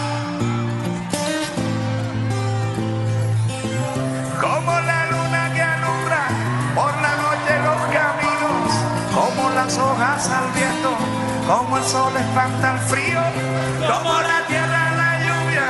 Como 4.40 4.72
la 4.80 5.06
luna 5.06 5.52
que 5.54 5.62
alumbra 5.62 6.28
por 6.74 6.92
la 7.00 7.16
noche 7.16 7.52
los 7.64 7.80
caminos, 7.96 8.70
como 9.14 9.50
las 9.50 9.78
hojas 9.78 10.28
al 10.28 10.50
viento, 10.52 10.90
como 11.46 11.78
el 11.78 11.84
sol 11.84 12.12
espanta 12.16 12.72
el 12.74 12.78
frío, 12.80 13.22
como 13.88 14.12
la 14.20 14.46
tierra 14.46 14.90
la 14.96 15.18
lluvia, 15.24 15.68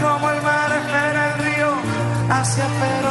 como 0.00 0.30
el 0.30 0.42
mar 0.42 0.72
espera 0.72 1.34
el 1.34 1.44
río, 1.44 1.70
hacia 2.30 2.64
pero 2.80 3.03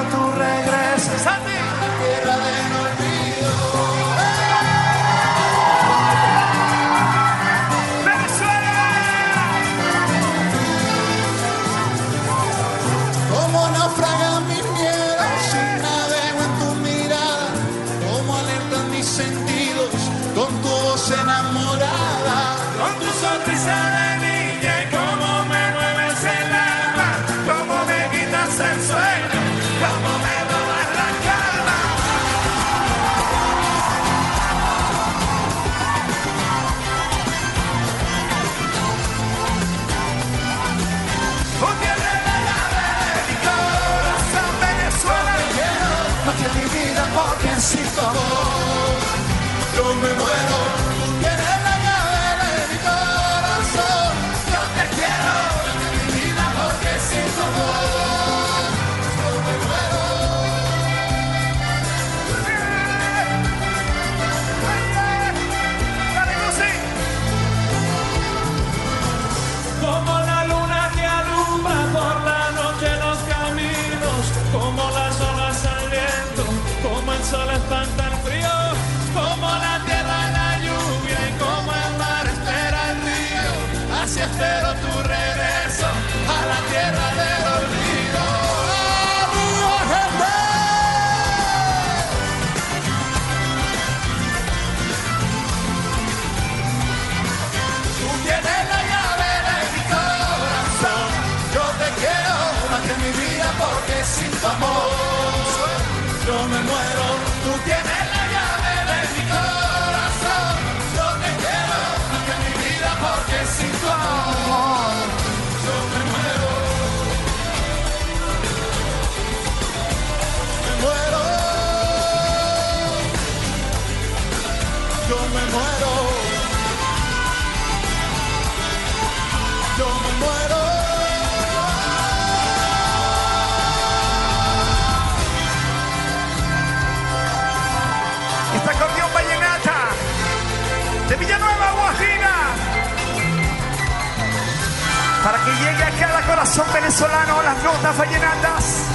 corazón 146.34 146.65
venezolano 146.73 147.43
las 147.43 147.63
notas 147.63 147.95
vallenatas. 147.95 148.92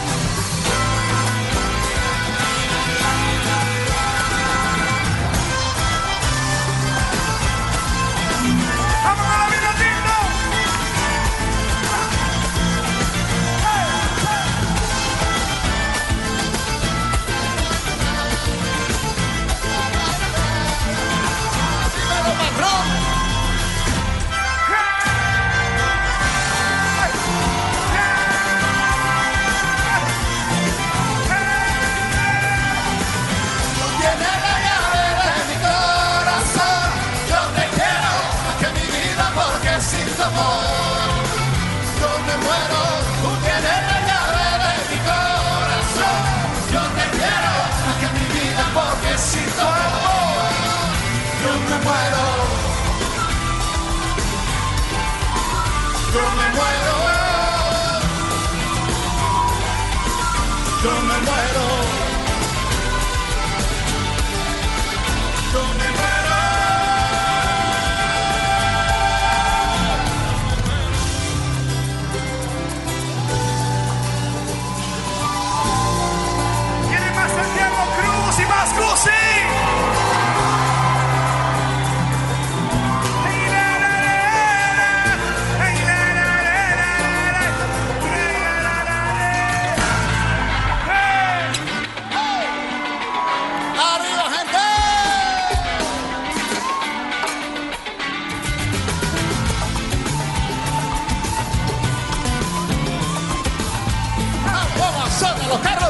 Sótalo, 105.49 105.63
Carlos! 105.63 105.88